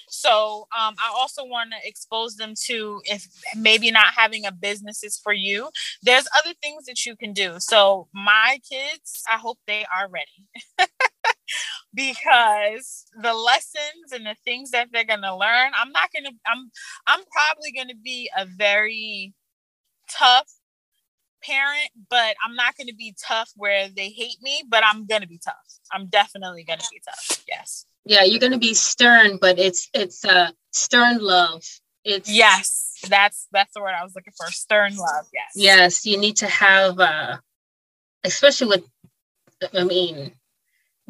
So 0.08 0.66
um, 0.78 0.94
I 0.98 1.12
also 1.14 1.44
want 1.44 1.70
to 1.72 1.88
expose 1.88 2.36
them 2.36 2.54
to 2.66 3.00
if 3.04 3.26
maybe 3.56 3.90
not 3.90 4.14
having 4.16 4.46
a 4.46 4.52
business 4.52 5.02
is 5.04 5.18
for 5.18 5.32
you, 5.32 5.70
there's 6.02 6.26
other 6.38 6.54
things 6.62 6.86
that 6.86 7.04
you 7.04 7.16
can 7.16 7.32
do. 7.32 7.56
So 7.58 8.08
my 8.14 8.60
kids, 8.68 9.22
I 9.30 9.36
hope 9.36 9.58
they 9.66 9.84
are 9.94 10.08
ready. 10.08 10.46
because 11.94 13.06
the 13.20 13.32
lessons 13.34 14.12
and 14.12 14.26
the 14.26 14.36
things 14.44 14.70
that 14.70 14.88
they're 14.92 15.04
going 15.04 15.22
to 15.22 15.36
learn 15.36 15.70
i'm 15.80 15.92
not 15.92 16.10
going 16.12 16.24
to 16.24 16.32
i'm 16.46 16.70
i'm 17.06 17.20
probably 17.32 17.72
going 17.72 17.88
to 17.88 17.96
be 18.02 18.30
a 18.36 18.44
very 18.46 19.32
tough 20.10 20.48
parent, 21.44 21.90
but 22.10 22.36
I'm 22.44 22.54
not 22.54 22.76
going 22.76 22.88
to 22.88 22.94
be 22.94 23.14
tough 23.20 23.50
where 23.56 23.88
they 23.88 24.08
hate 24.08 24.36
me, 24.42 24.62
but 24.68 24.84
I'm 24.84 25.06
going 25.06 25.22
to 25.22 25.28
be 25.28 25.38
tough. 25.38 25.54
I'm 25.92 26.06
definitely 26.06 26.64
going 26.64 26.78
to 26.78 26.88
be 26.90 27.00
tough. 27.04 27.44
Yes. 27.48 27.86
Yeah, 28.04 28.22
you're 28.24 28.40
going 28.40 28.52
to 28.52 28.58
be 28.58 28.74
stern, 28.74 29.38
but 29.40 29.58
it's 29.58 29.88
it's 29.94 30.24
a 30.24 30.38
uh, 30.38 30.50
stern 30.72 31.18
love. 31.18 31.62
It's 32.04 32.30
Yes. 32.30 32.98
That's 33.08 33.48
that's 33.52 33.72
the 33.74 33.80
word 33.80 33.94
I 33.98 34.02
was 34.02 34.14
looking 34.14 34.34
for. 34.36 34.50
Stern 34.50 34.96
love. 34.96 35.26
Yes. 35.32 35.52
Yes, 35.54 36.06
you 36.06 36.18
need 36.18 36.36
to 36.38 36.46
have 36.46 36.98
uh 36.98 37.38
especially 38.24 38.68
with 38.68 38.84
I 39.74 39.84
mean 39.84 40.32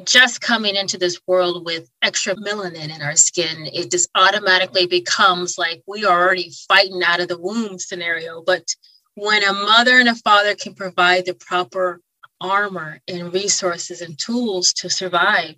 just 0.02 0.40
coming 0.40 0.74
into 0.74 0.98
this 0.98 1.20
world 1.26 1.64
with 1.64 1.88
extra 2.02 2.34
melanin 2.34 2.94
in 2.94 3.00
our 3.00 3.14
skin, 3.14 3.68
it 3.72 3.90
just 3.90 4.08
automatically 4.16 4.86
becomes 4.86 5.56
like 5.56 5.82
we 5.86 6.04
are 6.04 6.20
already 6.20 6.50
fighting 6.68 7.00
out 7.04 7.20
of 7.20 7.28
the 7.28 7.38
womb 7.38 7.78
scenario. 7.78 8.42
But 8.42 8.74
when 9.14 9.44
a 9.44 9.52
mother 9.52 9.98
and 9.98 10.08
a 10.08 10.14
father 10.14 10.54
can 10.54 10.74
provide 10.74 11.26
the 11.26 11.34
proper 11.34 12.00
armor 12.40 13.00
and 13.08 13.32
resources 13.32 14.00
and 14.00 14.18
tools 14.18 14.72
to 14.74 14.90
survive, 14.90 15.54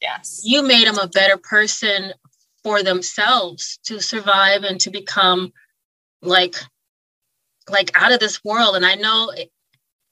yes, 0.00 0.42
you 0.44 0.62
made 0.62 0.86
them 0.86 0.98
a 0.98 1.08
better 1.08 1.36
person 1.36 2.12
for 2.62 2.82
themselves 2.82 3.78
to 3.84 4.00
survive 4.00 4.62
and 4.64 4.80
to 4.80 4.90
become 4.90 5.52
like 6.22 6.56
like 7.70 7.90
out 7.94 8.12
of 8.12 8.20
this 8.20 8.42
world. 8.44 8.76
And 8.76 8.84
I 8.84 8.94
know 8.94 9.32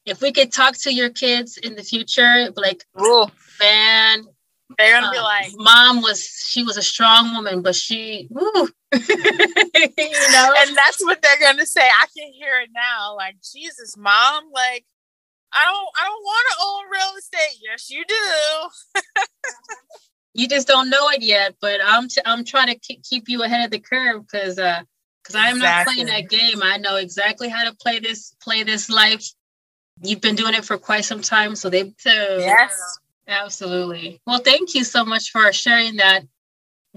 if 0.05 0.21
we 0.21 0.33
could 0.33 0.53
talk 0.53 0.77
to 0.79 0.95
your 0.95 1.11
kids 1.11 1.57
in 1.57 1.75
the 1.75 1.83
future, 1.83 2.51
like, 2.57 2.85
Ooh. 3.01 3.27
man, 3.61 4.25
they're 4.79 5.01
gonna 5.01 5.09
uh, 5.09 5.13
be 5.13 5.19
like, 5.19 5.53
mom 5.57 6.03
was 6.03 6.23
she 6.23 6.63
was 6.63 6.77
a 6.77 6.83
strong 6.83 7.35
woman, 7.35 7.63
but 7.63 7.75
she, 7.75 8.29
you 8.31 8.39
know, 8.93 10.55
and 10.59 10.77
that's 10.77 11.01
what 11.03 11.23
they're 11.23 11.41
gonna 11.41 11.67
say. 11.67 11.83
I 11.83 12.07
can 12.17 12.33
hear 12.33 12.61
it 12.61 12.71
now. 12.75 13.15
Like, 13.17 13.37
Jesus, 13.53 13.97
mom, 13.97 14.45
like, 14.53 14.85
I 15.53 15.65
don't, 15.65 15.89
I 16.01 16.05
don't 16.05 16.23
want 16.23 16.47
to 16.51 16.57
own 16.67 16.85
real 16.91 17.19
estate. 17.19 17.61
Yes, 17.63 17.91
you 17.91 18.05
do. 18.07 19.03
you 20.35 20.49
just 20.49 20.67
don't 20.67 20.91
know 20.91 21.09
it 21.11 21.23
yet, 21.23 21.55
but 21.61 21.81
I'm, 21.85 22.09
t- 22.09 22.21
I'm 22.25 22.45
trying 22.45 22.69
to 22.69 22.79
k- 22.79 23.01
keep 23.09 23.29
you 23.29 23.43
ahead 23.43 23.65
of 23.65 23.71
the 23.71 23.79
curve 23.79 24.23
because, 24.23 24.59
uh, 24.59 24.83
because 25.23 25.37
I'm 25.37 25.59
not 25.59 25.85
playing 25.85 26.07
that 26.07 26.29
game. 26.29 26.63
I 26.63 26.77
know 26.77 26.97
exactly 26.97 27.49
how 27.49 27.65
to 27.65 27.75
play 27.77 28.01
this, 28.01 28.35
play 28.43 28.63
this 28.63 28.91
life 28.91 29.25
you've 30.03 30.21
been 30.21 30.35
doing 30.35 30.55
it 30.55 30.65
for 30.65 30.79
quite 30.79 31.05
some 31.05 31.21
time. 31.21 31.57
So 31.57 31.71
they 31.71 31.95
so 31.99 32.39
yes, 32.39 32.99
absolutely. 33.29 34.21
Well, 34.27 34.39
thank 34.39 34.75
you 34.75 34.85
so 34.85 35.05
much 35.05 35.31
for 35.31 35.53
sharing 35.53 35.97
that 35.97 36.25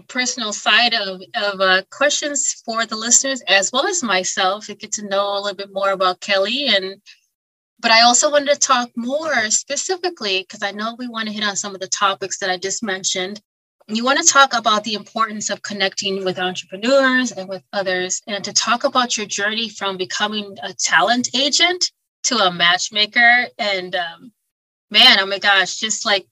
personal 0.08 0.54
side 0.54 0.94
of 0.94 1.22
of 1.36 1.60
uh, 1.60 1.82
questions 1.92 2.62
for 2.66 2.86
the 2.86 2.96
listeners 2.96 3.42
as 3.48 3.72
well 3.72 3.86
as 3.86 4.02
myself 4.02 4.66
to 4.68 4.76
get 4.76 4.94
to 4.94 5.08
know 5.08 5.38
a 5.38 5.40
little 5.42 5.58
bit 5.58 5.74
more 5.74 5.92
about 5.92 6.22
Kelly 6.22 6.68
and. 6.68 7.02
But 7.82 7.92
I 7.92 8.02
also 8.02 8.30
wanted 8.30 8.54
to 8.54 8.60
talk 8.60 8.90
more 8.98 9.50
specifically 9.50 10.42
because 10.42 10.64
I 10.64 10.72
know 10.72 10.98
we 11.00 11.08
want 11.08 11.30
to 11.30 11.34
hit 11.34 11.46
on 11.46 11.56
some 11.56 11.74
of 11.74 11.80
the 11.80 11.88
topics 11.88 12.38
that 12.40 12.50
I 12.50 12.58
just 12.58 12.84
mentioned. 12.84 13.40
You 13.88 14.04
want 14.04 14.20
to 14.20 14.34
talk 14.34 14.54
about 14.54 14.84
the 14.84 14.96
importance 14.96 15.50
of 15.50 15.62
connecting 15.62 16.26
with 16.26 16.40
entrepreneurs 16.40 17.32
and 17.32 17.48
with 17.48 17.64
others, 17.72 18.22
and 18.28 18.44
to 18.44 18.52
talk 18.52 18.84
about 18.84 19.16
your 19.16 19.26
journey 19.26 19.70
from 19.70 19.96
becoming 19.96 20.58
a 20.62 20.74
talent 20.74 21.30
agent 21.34 21.90
to 22.24 22.36
a 22.36 22.52
matchmaker 22.52 23.48
and 23.58 23.96
um, 23.96 24.34
man 24.90 25.20
oh 25.20 25.26
my 25.26 25.40
gosh 25.40 25.78
just 25.78 26.06
like 26.06 26.28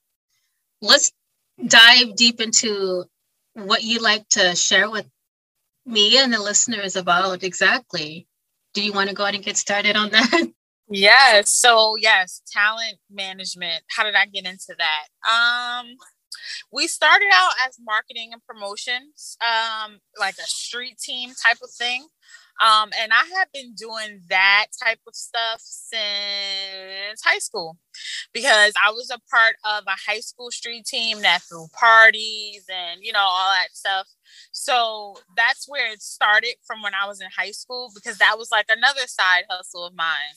let's 0.82 1.12
dive 1.66 2.16
deep 2.16 2.40
into 2.40 3.04
what 3.54 3.84
you 3.84 4.00
like 4.00 4.28
to 4.30 4.56
share 4.56 4.90
with 4.90 5.08
me 5.88 6.18
and 6.18 6.34
the 6.34 6.42
listeners 6.42 6.96
about 6.96 7.44
exactly. 7.44 8.28
Do 8.74 8.84
you 8.84 8.94
want 8.94 9.10
to 9.10 9.16
go 9.16 9.24
ahead 9.24 9.36
and 9.36 9.44
get 9.44 9.58
started 9.58 9.96
on 9.96 10.12
that? 10.12 10.52
Yes 10.90 11.52
so 11.52 11.96
yes 12.00 12.42
talent 12.50 12.98
management 13.12 13.84
how 13.90 14.06
did 14.06 14.16
i 14.16 14.26
get 14.26 14.46
into 14.46 14.74
that? 14.78 15.08
Um 15.30 15.98
we 16.72 16.88
started 16.88 17.28
out 17.34 17.52
as 17.68 17.78
marketing 17.84 18.30
and 18.32 18.42
promotions 18.46 19.38
um 19.42 20.00
like 20.18 20.36
a 20.38 20.48
street 20.48 20.98
team 20.98 21.34
type 21.46 21.58
of 21.62 21.70
thing 21.72 22.08
um, 22.60 22.90
and 23.00 23.12
I 23.14 23.24
have 23.38 23.52
been 23.54 23.74
doing 23.74 24.22
that 24.30 24.68
type 24.84 25.00
of 25.08 25.16
stuff 25.16 25.62
since 25.62 27.22
high 27.24 27.38
school 27.38 27.78
because 28.34 28.74
I 28.84 28.92
was 28.92 29.12
a 29.12 29.20
part 29.30 29.56
of 29.64 29.84
a 29.86 30.12
high 30.12 30.22
school 30.22 30.50
street 30.50 30.86
team 30.86 31.22
that 31.22 31.44
threw 31.44 31.68
parties 31.74 32.66
and, 32.68 33.02
you 33.04 33.12
know, 33.14 33.20
all 33.20 33.52
that 33.52 33.76
stuff. 33.76 34.08
So 34.52 35.18
that's 35.36 35.70
where 35.70 35.92
it 35.92 36.02
started 36.02 36.56
from 36.66 36.82
when 36.82 36.94
I 36.94 37.08
was 37.08 37.22
in 37.22 37.28
high 37.36 37.52
school 37.52 37.92
because 37.94 38.18
that 38.18 38.38
was 38.38 38.50
like 38.52 38.66
another 38.70 39.06
side 39.06 39.44
hustle 39.50 39.86
of 39.86 39.96
mine. 39.96 40.34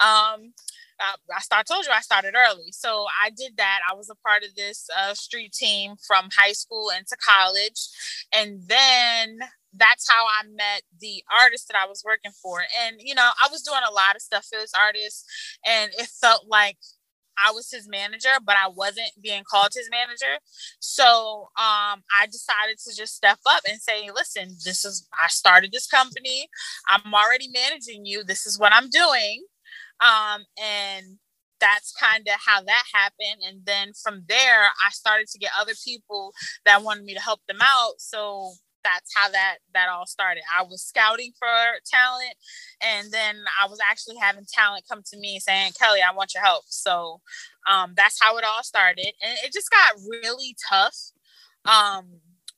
Um, 0.00 0.52
I, 1.00 1.14
I 1.52 1.62
told 1.62 1.84
you 1.84 1.92
I 1.92 2.00
started 2.00 2.34
early. 2.36 2.70
So 2.72 3.06
I 3.24 3.30
did 3.30 3.56
that. 3.56 3.80
I 3.90 3.94
was 3.94 4.10
a 4.10 4.14
part 4.16 4.44
of 4.44 4.54
this 4.54 4.88
uh, 4.96 5.14
street 5.14 5.52
team 5.52 5.94
from 6.06 6.28
high 6.36 6.52
school 6.52 6.90
into 6.96 7.16
college. 7.16 7.88
And 8.34 8.62
then 8.68 9.40
that's 9.74 10.10
how 10.10 10.24
I 10.26 10.46
met 10.48 10.82
the 11.00 11.22
artist 11.40 11.68
that 11.68 11.76
I 11.82 11.88
was 11.88 12.02
working 12.04 12.32
for. 12.42 12.60
And, 12.84 12.96
you 13.00 13.14
know, 13.14 13.30
I 13.42 13.48
was 13.50 13.62
doing 13.62 13.80
a 13.88 13.92
lot 13.92 14.14
of 14.14 14.22
stuff 14.22 14.46
for 14.46 14.58
this 14.58 14.72
artist, 14.78 15.24
and 15.66 15.90
it 15.98 16.08
felt 16.20 16.46
like 16.48 16.76
I 17.38 17.50
was 17.52 17.70
his 17.70 17.88
manager, 17.88 18.28
but 18.44 18.56
I 18.56 18.68
wasn't 18.68 19.10
being 19.22 19.42
called 19.50 19.70
his 19.74 19.88
manager. 19.90 20.38
So 20.80 21.48
um, 21.56 22.02
I 22.20 22.26
decided 22.26 22.78
to 22.84 22.94
just 22.94 23.16
step 23.16 23.38
up 23.46 23.62
and 23.66 23.80
say, 23.80 24.10
listen, 24.14 24.56
this 24.64 24.84
is, 24.84 25.08
I 25.12 25.28
started 25.28 25.72
this 25.72 25.86
company. 25.86 26.48
I'm 26.88 27.14
already 27.14 27.48
managing 27.48 28.04
you. 28.04 28.22
This 28.22 28.46
is 28.46 28.58
what 28.58 28.74
I'm 28.74 28.90
doing. 28.90 29.44
Um, 30.00 30.44
and 30.62 31.18
that's 31.58 31.94
kind 31.94 32.26
of 32.26 32.34
how 32.44 32.60
that 32.60 32.84
happened. 32.92 33.42
And 33.48 33.64
then 33.64 33.92
from 33.94 34.24
there, 34.28 34.64
I 34.84 34.90
started 34.90 35.28
to 35.28 35.38
get 35.38 35.52
other 35.58 35.74
people 35.84 36.32
that 36.66 36.82
wanted 36.82 37.04
me 37.04 37.14
to 37.14 37.20
help 37.20 37.40
them 37.48 37.58
out. 37.62 37.94
So 37.98 38.52
that's 38.84 39.12
how 39.14 39.30
that 39.30 39.58
that 39.74 39.88
all 39.88 40.06
started. 40.06 40.42
I 40.56 40.62
was 40.62 40.82
scouting 40.82 41.32
for 41.38 41.48
talent, 41.86 42.34
and 42.80 43.10
then 43.12 43.36
I 43.62 43.68
was 43.68 43.78
actually 43.90 44.16
having 44.20 44.46
talent 44.52 44.84
come 44.88 45.02
to 45.10 45.18
me 45.18 45.38
saying, 45.40 45.72
"Kelly, 45.78 46.00
I 46.02 46.14
want 46.14 46.34
your 46.34 46.42
help." 46.42 46.64
So 46.68 47.20
um, 47.70 47.94
that's 47.96 48.18
how 48.20 48.36
it 48.38 48.44
all 48.44 48.62
started, 48.62 49.12
and 49.22 49.38
it 49.44 49.52
just 49.52 49.70
got 49.70 50.00
really 50.10 50.56
tough 50.68 50.96
um, 51.64 52.06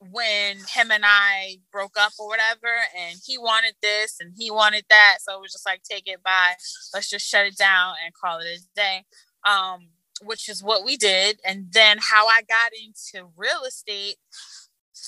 when 0.01 0.57
him 0.57 0.91
and 0.91 1.05
I 1.07 1.59
broke 1.73 1.97
up 1.99 2.13
or 2.19 2.29
whatever, 2.29 2.75
and 2.99 3.19
he 3.25 3.39
wanted 3.39 3.75
this 3.83 4.17
and 4.21 4.33
he 4.37 4.51
wanted 4.51 4.85
that. 4.91 5.19
So 5.21 5.37
it 5.37 5.41
was 5.41 5.53
just 5.53 5.67
like, 5.67 5.83
take 5.83 6.09
it 6.09 6.23
by. 6.23 6.55
Let's 6.93 7.11
just 7.11 7.27
shut 7.27 7.47
it 7.47 7.57
down 7.57 7.95
and 8.05 8.15
call 8.15 8.39
it 8.39 8.47
a 8.47 8.61
day. 8.75 9.05
Um, 9.45 9.89
which 10.23 10.49
is 10.49 10.63
what 10.63 10.85
we 10.85 10.97
did. 10.97 11.41
And 11.45 11.67
then 11.73 11.99
how 12.01 12.27
I 12.27 12.43
got 12.43 12.71
into 12.73 13.29
real 13.37 13.65
estate 13.67 14.17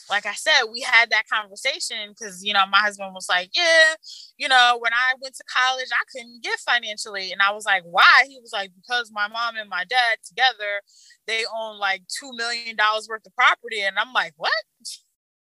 like 0.08 0.26
I 0.26 0.34
said, 0.34 0.64
we 0.70 0.80
had 0.80 1.10
that 1.10 1.28
conversation 1.30 2.10
because, 2.10 2.44
you 2.44 2.52
know, 2.52 2.64
my 2.70 2.78
husband 2.78 3.12
was 3.14 3.28
like, 3.28 3.50
Yeah, 3.54 3.94
you 4.36 4.48
know, 4.48 4.78
when 4.80 4.92
I 4.92 5.14
went 5.20 5.34
to 5.36 5.44
college, 5.44 5.88
I 5.92 6.04
couldn't 6.10 6.42
get 6.42 6.58
financially. 6.60 7.32
And 7.32 7.42
I 7.42 7.52
was 7.52 7.64
like, 7.64 7.82
Why? 7.84 8.24
He 8.28 8.38
was 8.40 8.52
like, 8.52 8.70
Because 8.74 9.10
my 9.12 9.28
mom 9.28 9.56
and 9.56 9.68
my 9.68 9.84
dad 9.84 10.18
together, 10.24 10.82
they 11.26 11.44
own 11.54 11.78
like 11.78 12.02
$2 12.22 12.30
million 12.36 12.76
worth 13.08 13.26
of 13.26 13.34
property. 13.34 13.82
And 13.82 13.98
I'm 13.98 14.12
like, 14.12 14.34
What? 14.36 14.52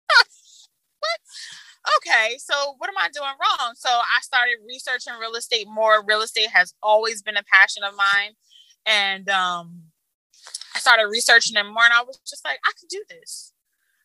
what? 0.99 1.19
Okay, 1.97 2.37
so 2.39 2.73
what 2.79 2.89
am 2.89 2.97
I 2.97 3.09
doing 3.13 3.29
wrong? 3.29 3.73
So 3.75 3.89
I 3.89 4.19
started 4.21 4.55
researching 4.67 5.13
real 5.19 5.35
estate 5.35 5.67
more. 5.69 6.03
Real 6.03 6.21
estate 6.21 6.49
has 6.51 6.73
always 6.81 7.21
been 7.21 7.37
a 7.37 7.43
passion 7.43 7.83
of 7.83 7.93
mine. 7.95 8.31
And 8.87 9.29
um, 9.29 9.83
I 10.73 10.79
started 10.79 11.07
researching 11.07 11.55
it 11.57 11.63
more, 11.63 11.83
and 11.83 11.93
I 11.93 12.03
was 12.03 12.19
just 12.27 12.43
like, 12.45 12.57
I 12.65 12.71
could 12.79 12.89
do 12.89 13.03
this 13.09 13.53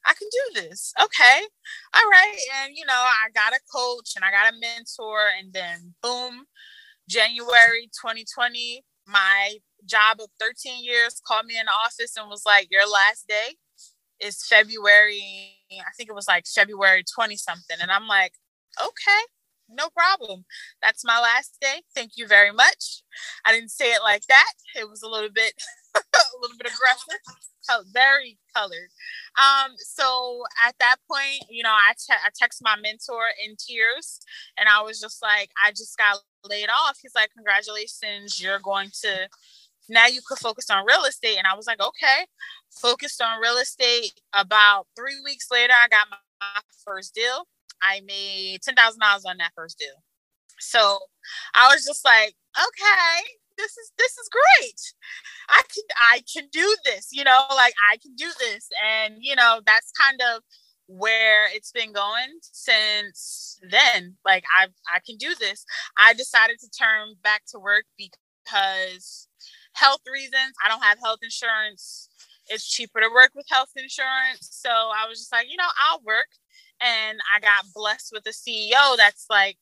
I 0.06 0.14
can 0.14 0.28
do 0.30 0.60
this. 0.62 0.92
Okay. 1.02 1.40
All 1.94 2.08
right. 2.10 2.38
And, 2.62 2.72
you 2.76 2.84
know, 2.86 2.94
I 2.94 3.28
got 3.34 3.52
a 3.52 3.60
coach 3.72 4.12
and 4.16 4.24
I 4.24 4.30
got 4.30 4.52
a 4.52 4.56
mentor. 4.58 5.18
And 5.38 5.52
then, 5.52 5.94
boom, 6.02 6.46
January 7.08 7.90
2020, 8.00 8.84
my 9.06 9.56
job 9.86 10.18
of 10.20 10.30
13 10.40 10.84
years 10.84 11.20
called 11.26 11.46
me 11.46 11.58
in 11.58 11.66
the 11.66 11.72
office 11.72 12.16
and 12.16 12.28
was 12.30 12.44
like, 12.46 12.68
Your 12.70 12.88
last 12.90 13.28
day 13.28 13.56
is 14.20 14.44
February. 14.46 15.22
I 15.72 15.92
think 15.96 16.08
it 16.10 16.14
was 16.14 16.28
like 16.28 16.46
February 16.46 17.04
20 17.14 17.36
something. 17.36 17.78
And 17.80 17.90
I'm 17.90 18.06
like, 18.08 18.32
Okay, 18.80 19.22
no 19.68 19.88
problem. 19.90 20.44
That's 20.82 21.04
my 21.04 21.20
last 21.20 21.56
day. 21.60 21.82
Thank 21.94 22.12
you 22.16 22.26
very 22.26 22.52
much. 22.52 23.02
I 23.46 23.52
didn't 23.52 23.70
say 23.70 23.92
it 23.92 24.02
like 24.02 24.26
that. 24.28 24.52
It 24.76 24.88
was 24.88 25.02
a 25.02 25.08
little 25.08 25.30
bit, 25.34 25.54
a 26.40 26.42
little 26.42 26.56
bit 26.56 26.72
aggressive, 26.72 27.20
very 27.92 28.38
colored. 28.56 28.90
Um, 29.38 29.72
so 29.76 30.42
at 30.66 30.74
that 30.80 30.96
point, 31.10 31.44
you 31.50 31.62
know, 31.62 31.70
I, 31.70 31.92
te- 31.92 32.12
I 32.12 32.30
text 32.34 32.60
my 32.62 32.76
mentor 32.82 33.22
in 33.44 33.56
tears, 33.56 34.20
and 34.58 34.68
I 34.68 34.82
was 34.82 35.00
just 35.00 35.22
like, 35.22 35.50
I 35.64 35.70
just 35.70 35.96
got 35.98 36.18
laid 36.48 36.68
off. 36.68 36.98
He's 37.00 37.14
like, 37.14 37.30
congratulations, 37.34 38.40
you're 38.42 38.60
going 38.60 38.90
to 39.02 39.28
now 39.90 40.06
you 40.06 40.20
could 40.26 40.38
focus 40.38 40.70
on 40.70 40.86
real 40.86 41.04
estate. 41.04 41.36
And 41.36 41.46
I 41.46 41.56
was 41.56 41.66
like, 41.66 41.80
okay, 41.80 42.26
focused 42.70 43.20
on 43.20 43.40
real 43.40 43.56
estate. 43.56 44.12
About 44.32 44.86
three 44.96 45.20
weeks 45.24 45.48
later, 45.50 45.72
I 45.72 45.88
got 45.88 46.06
my 46.08 46.60
first 46.84 47.14
deal. 47.14 47.46
I 47.82 48.00
made 48.06 48.62
ten 48.62 48.74
thousand 48.74 49.00
dollars 49.00 49.24
on 49.26 49.38
that 49.38 49.52
first 49.54 49.78
deal. 49.78 50.02
So 50.60 50.98
I 51.54 51.68
was 51.72 51.84
just 51.84 52.04
like, 52.04 52.34
okay, 52.56 53.39
this 53.60 53.76
is 53.76 53.92
this 53.98 54.12
is 54.18 54.28
great. 54.30 54.80
I 55.48 55.60
can 55.72 55.84
I 56.12 56.22
can 56.32 56.48
do 56.52 56.76
this, 56.84 57.08
you 57.12 57.24
know, 57.24 57.44
like 57.54 57.74
I 57.92 57.96
can 57.98 58.14
do 58.14 58.30
this. 58.38 58.68
And 58.84 59.16
you 59.20 59.36
know, 59.36 59.60
that's 59.66 59.92
kind 59.92 60.20
of 60.34 60.42
where 60.86 61.46
it's 61.54 61.72
been 61.72 61.92
going 61.92 62.40
since 62.40 63.58
then. 63.70 64.16
Like 64.24 64.44
I 64.56 64.66
I 64.94 65.00
can 65.06 65.16
do 65.16 65.34
this. 65.38 65.64
I 65.98 66.14
decided 66.14 66.58
to 66.60 66.70
turn 66.70 67.14
back 67.22 67.42
to 67.52 67.58
work 67.58 67.84
because 67.96 69.28
health 69.74 70.02
reasons. 70.10 70.54
I 70.64 70.68
don't 70.68 70.82
have 70.82 70.98
health 71.02 71.20
insurance. 71.22 72.08
It's 72.48 72.68
cheaper 72.68 73.00
to 73.00 73.08
work 73.14 73.30
with 73.34 73.46
health 73.50 73.70
insurance. 73.76 74.48
So 74.50 74.70
I 74.70 75.06
was 75.08 75.18
just 75.18 75.32
like, 75.32 75.46
you 75.50 75.56
know, 75.56 75.70
I'll 75.88 76.02
work. 76.04 76.28
And 76.80 77.18
I 77.34 77.40
got 77.40 77.72
blessed 77.74 78.10
with 78.12 78.26
a 78.26 78.30
CEO 78.30 78.96
that's 78.96 79.26
like, 79.30 79.58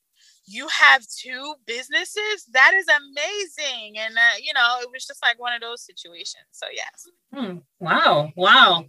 you 0.48 0.66
have 0.68 1.02
two 1.06 1.54
businesses? 1.66 2.46
That 2.52 2.72
is 2.74 2.86
amazing 2.88 3.98
and 3.98 4.16
uh, 4.16 4.36
you 4.42 4.52
know 4.54 4.78
it 4.80 4.88
was 4.92 5.06
just 5.06 5.22
like 5.22 5.38
one 5.38 5.52
of 5.52 5.60
those 5.60 5.84
situations 5.84 6.44
so 6.52 6.66
yes. 6.72 7.06
Hmm. 7.34 7.58
wow 7.80 8.32
wow. 8.36 8.84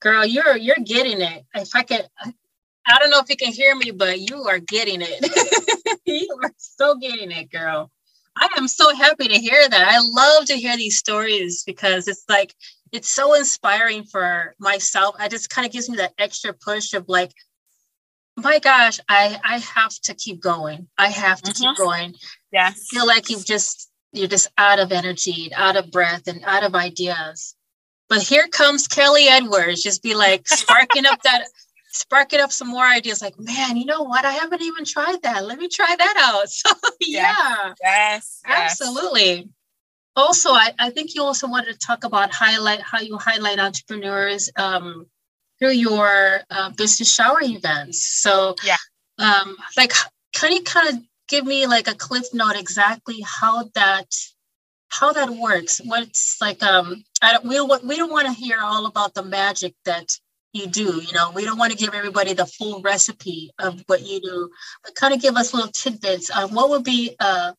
Girl 0.00 0.24
you're 0.24 0.56
you're 0.56 0.76
getting 0.84 1.20
it. 1.20 1.44
If 1.54 1.74
i 1.74 1.82
could 1.82 2.06
i 2.86 2.98
don't 2.98 3.10
know 3.10 3.20
if 3.20 3.28
you 3.28 3.36
can 3.36 3.52
hear 3.52 3.74
me 3.74 3.90
but 3.90 4.20
you 4.20 4.44
are 4.44 4.58
getting 4.58 5.00
it. 5.02 5.64
You 6.06 6.38
are 6.42 6.52
so 6.56 6.94
getting 6.96 7.30
it 7.30 7.50
girl. 7.50 7.90
I 8.36 8.48
am 8.56 8.66
so 8.66 8.94
happy 8.94 9.28
to 9.28 9.38
hear 9.38 9.68
that. 9.68 9.88
I 9.88 9.98
love 10.00 10.46
to 10.46 10.54
hear 10.54 10.76
these 10.76 10.96
stories 10.96 11.64
because 11.64 12.08
it's 12.08 12.24
like 12.28 12.54
it's 12.92 13.10
so 13.10 13.34
inspiring 13.34 14.04
for 14.04 14.54
myself. 14.58 15.16
I 15.18 15.28
just 15.28 15.50
kind 15.50 15.66
of 15.66 15.72
gives 15.72 15.88
me 15.88 15.96
that 15.98 16.14
extra 16.18 16.54
push 16.54 16.94
of 16.94 17.04
like 17.08 17.32
my 18.38 18.58
gosh, 18.58 19.00
I 19.08 19.38
I 19.44 19.58
have 19.58 19.94
to 20.02 20.14
keep 20.14 20.40
going. 20.40 20.88
I 20.96 21.08
have 21.08 21.42
to 21.42 21.52
mm-hmm. 21.52 21.68
keep 21.68 21.76
going. 21.76 22.14
Yeah. 22.52 22.70
feel 22.70 23.06
like 23.06 23.30
you've 23.30 23.44
just 23.44 23.90
you're 24.12 24.28
just 24.28 24.48
out 24.56 24.78
of 24.78 24.92
energy, 24.92 25.50
out 25.54 25.76
of 25.76 25.90
breath, 25.90 26.26
and 26.28 26.42
out 26.44 26.64
of 26.64 26.74
ideas. 26.74 27.54
But 28.08 28.22
here 28.22 28.48
comes 28.48 28.88
Kelly 28.88 29.28
Edwards, 29.28 29.82
just 29.82 30.02
be 30.02 30.14
like 30.14 30.48
sparking 30.48 31.06
up 31.06 31.22
that 31.22 31.44
sparking 31.90 32.40
up 32.40 32.52
some 32.52 32.68
more 32.68 32.84
ideas 32.84 33.22
like 33.22 33.34
man 33.38 33.76
you 33.76 33.86
know 33.86 34.02
what 34.02 34.24
i 34.24 34.30
haven't 34.30 34.60
even 34.60 34.84
tried 34.84 35.20
that 35.22 35.44
let 35.46 35.58
me 35.58 35.68
try 35.68 35.96
that 35.98 36.14
out 36.18 36.48
so 36.50 36.70
yeah 37.00 37.72
yes, 37.82 38.40
yes. 38.46 38.80
absolutely 38.80 39.48
also 40.14 40.50
I, 40.50 40.72
I 40.78 40.90
think 40.90 41.14
you 41.14 41.22
also 41.22 41.48
wanted 41.48 41.72
to 41.72 41.78
talk 41.78 42.04
about 42.04 42.32
highlight 42.32 42.80
how 42.80 43.00
you 43.00 43.16
highlight 43.16 43.58
entrepreneurs 43.58 44.50
um, 44.56 45.06
through 45.58 45.72
your 45.72 46.40
uh, 46.50 46.70
business 46.70 47.12
shower 47.12 47.40
events. 47.42 48.04
So 48.20 48.54
yeah, 48.64 48.76
um, 49.18 49.56
like 49.76 49.92
can 50.32 50.52
you 50.52 50.62
kind 50.62 50.88
of 50.88 51.02
give 51.28 51.44
me 51.44 51.66
like 51.66 51.88
a 51.88 51.94
cliff 51.94 52.26
note 52.32 52.56
exactly 52.56 53.20
how 53.24 53.70
that 53.74 54.06
how 54.88 55.12
that 55.12 55.30
works? 55.30 55.80
What's 55.84 56.36
like 56.40 56.62
um 56.62 57.04
I 57.22 57.32
don't 57.32 57.44
we 57.44 57.60
we 57.86 57.96
don't 57.96 58.12
want 58.12 58.26
to 58.26 58.32
hear 58.32 58.58
all 58.60 58.86
about 58.86 59.14
the 59.14 59.22
magic 59.22 59.74
that 59.84 60.18
you 60.52 60.66
do. 60.66 61.02
You 61.02 61.12
know, 61.12 61.30
we 61.34 61.44
don't 61.44 61.58
want 61.58 61.72
to 61.72 61.78
give 61.78 61.94
everybody 61.94 62.32
the 62.32 62.46
full 62.46 62.80
recipe 62.80 63.50
of 63.58 63.82
what 63.86 64.06
you 64.06 64.20
do, 64.20 64.50
but 64.84 64.94
kind 64.94 65.14
of 65.14 65.20
give 65.20 65.36
us 65.36 65.54
little 65.54 65.70
tidbits 65.70 66.30
on 66.30 66.54
what 66.54 66.70
would 66.70 66.84
be 66.84 67.14
a 67.20 67.54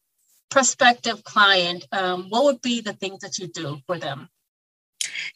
prospective 0.49 1.23
client. 1.23 1.85
Um, 1.91 2.25
what 2.29 2.43
would 2.45 2.61
be 2.61 2.81
the 2.81 2.93
things 2.93 3.19
that 3.19 3.37
you 3.37 3.47
do 3.47 3.79
for 3.85 3.97
them? 3.97 4.29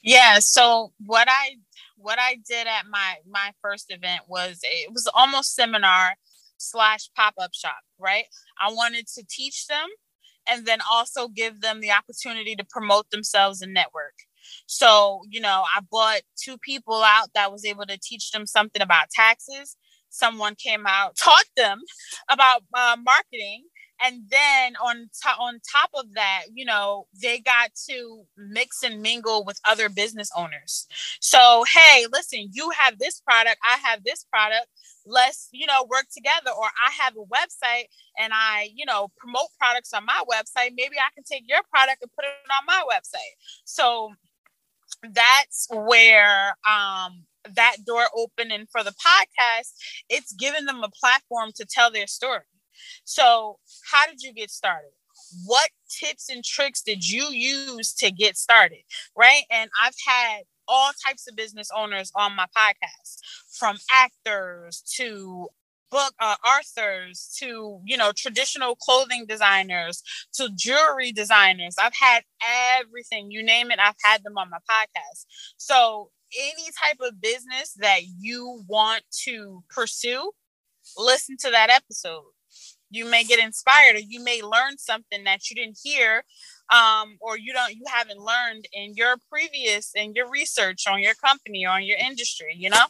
Yeah. 0.01 0.39
So 0.39 0.91
what 1.05 1.27
I 1.29 1.57
what 2.03 2.19
I 2.19 2.35
did 2.47 2.67
at 2.67 2.85
my 2.89 3.15
my 3.27 3.51
first 3.61 3.85
event 3.89 4.23
was 4.27 4.59
it 4.63 4.91
was 4.91 5.09
almost 5.13 5.55
seminar 5.55 6.15
slash 6.57 7.09
pop-up 7.15 7.53
shop, 7.53 7.79
right? 7.97 8.25
I 8.61 8.71
wanted 8.71 9.07
to 9.15 9.23
teach 9.29 9.67
them 9.67 9.87
and 10.49 10.65
then 10.65 10.79
also 10.91 11.27
give 11.29 11.61
them 11.61 11.79
the 11.79 11.91
opportunity 11.91 12.55
to 12.55 12.65
promote 12.69 13.09
themselves 13.09 13.61
and 13.61 13.73
network. 13.73 14.13
So, 14.65 15.21
you 15.29 15.39
know, 15.39 15.63
I 15.75 15.79
bought 15.89 16.21
two 16.41 16.57
people 16.57 17.01
out 17.01 17.29
that 17.33 17.51
was 17.51 17.65
able 17.65 17.85
to 17.85 17.97
teach 18.01 18.31
them 18.31 18.45
something 18.45 18.81
about 18.81 19.09
taxes. 19.09 19.77
Someone 20.09 20.55
came 20.55 20.85
out, 20.85 21.15
taught 21.17 21.45
them 21.55 21.79
about 22.29 22.63
uh, 22.73 22.97
marketing, 23.03 23.63
and 24.03 24.23
then 24.29 24.75
on 24.83 25.09
top 25.21 25.39
on 25.39 25.59
top 25.71 25.89
of 25.93 26.13
that 26.13 26.43
you 26.53 26.65
know 26.65 27.07
they 27.21 27.39
got 27.39 27.71
to 27.89 28.23
mix 28.37 28.83
and 28.83 29.01
mingle 29.01 29.45
with 29.45 29.59
other 29.67 29.89
business 29.89 30.29
owners. 30.35 30.87
So 31.19 31.63
hey 31.67 32.05
listen 32.11 32.49
you 32.51 32.71
have 32.79 32.99
this 32.99 33.19
product 33.21 33.57
i 33.63 33.77
have 33.77 34.03
this 34.03 34.25
product. 34.25 34.67
Let's 35.05 35.49
you 35.51 35.65
know 35.65 35.85
work 35.89 36.05
together. 36.13 36.51
Or 36.57 36.65
i 36.65 36.91
have 37.01 37.13
a 37.15 37.25
website 37.25 37.85
and 38.19 38.33
i 38.33 38.69
you 38.75 38.85
know 38.85 39.09
promote 39.17 39.47
products 39.59 39.93
on 39.93 40.05
my 40.05 40.21
website. 40.29 40.71
Maybe 40.75 40.97
i 40.97 41.13
can 41.15 41.23
take 41.23 41.43
your 41.47 41.61
product 41.69 42.01
and 42.01 42.11
put 42.15 42.25
it 42.25 42.51
on 42.51 42.65
my 42.67 42.83
website. 42.93 43.33
So 43.65 44.13
that's 45.11 45.67
where 45.71 46.55
um 46.67 47.23
that 47.55 47.75
door 47.85 48.05
opening 48.15 48.65
for 48.71 48.83
the 48.83 48.91
podcast 48.91 49.73
it's 50.09 50.31
giving 50.33 50.65
them 50.65 50.81
a 50.81 50.89
platform 50.89 51.51
to 51.53 51.65
tell 51.65 51.91
their 51.91 52.07
story 52.07 52.39
so, 53.03 53.59
how 53.91 54.05
did 54.07 54.21
you 54.21 54.33
get 54.33 54.51
started? 54.51 54.91
What 55.45 55.69
tips 55.89 56.29
and 56.29 56.43
tricks 56.43 56.81
did 56.81 57.07
you 57.07 57.25
use 57.29 57.93
to 57.95 58.11
get 58.11 58.37
started? 58.37 58.83
Right. 59.15 59.43
And 59.51 59.69
I've 59.81 59.95
had 60.05 60.41
all 60.67 60.91
types 61.05 61.27
of 61.27 61.35
business 61.35 61.69
owners 61.75 62.11
on 62.15 62.35
my 62.35 62.45
podcast 62.55 63.19
from 63.51 63.77
actors 63.91 64.81
to 64.95 65.49
book 65.93 66.13
uh, 66.19 66.35
authors 66.43 67.35
to 67.37 67.79
you 67.85 67.95
know 67.95 68.11
traditional 68.15 68.75
clothing 68.75 69.25
designers 69.27 70.01
to 70.33 70.49
jewelry 70.55 71.11
designers 71.11 71.75
i've 71.79 71.93
had 71.93 72.23
everything 72.79 73.29
you 73.29 73.43
name 73.43 73.69
it 73.69 73.77
i've 73.79 73.93
had 74.03 74.23
them 74.23 74.35
on 74.35 74.49
my 74.49 74.57
podcast 74.67 75.25
so 75.57 76.09
any 76.35 76.65
type 76.83 76.97
of 76.99 77.21
business 77.21 77.75
that 77.79 78.01
you 78.19 78.63
want 78.67 79.03
to 79.11 79.63
pursue 79.69 80.31
listen 80.97 81.37
to 81.37 81.51
that 81.51 81.69
episode 81.69 82.23
you 82.93 83.09
may 83.09 83.23
get 83.23 83.39
inspired 83.39 83.95
or 83.95 83.99
you 83.99 84.23
may 84.23 84.41
learn 84.41 84.77
something 84.77 85.23
that 85.23 85.49
you 85.49 85.55
didn't 85.55 85.79
hear 85.81 86.23
um, 86.69 87.17
or 87.19 87.37
you 87.37 87.51
don't 87.53 87.73
you 87.73 87.83
haven't 87.87 88.19
learned 88.19 88.67
in 88.71 88.93
your 88.95 89.15
previous 89.29 89.91
in 89.95 90.13
your 90.13 90.29
research 90.29 90.85
on 90.87 91.01
your 91.01 91.15
company 91.15 91.65
or 91.65 91.71
on 91.71 91.83
your 91.83 91.97
industry 91.97 92.53
you 92.55 92.69
know? 92.69 92.85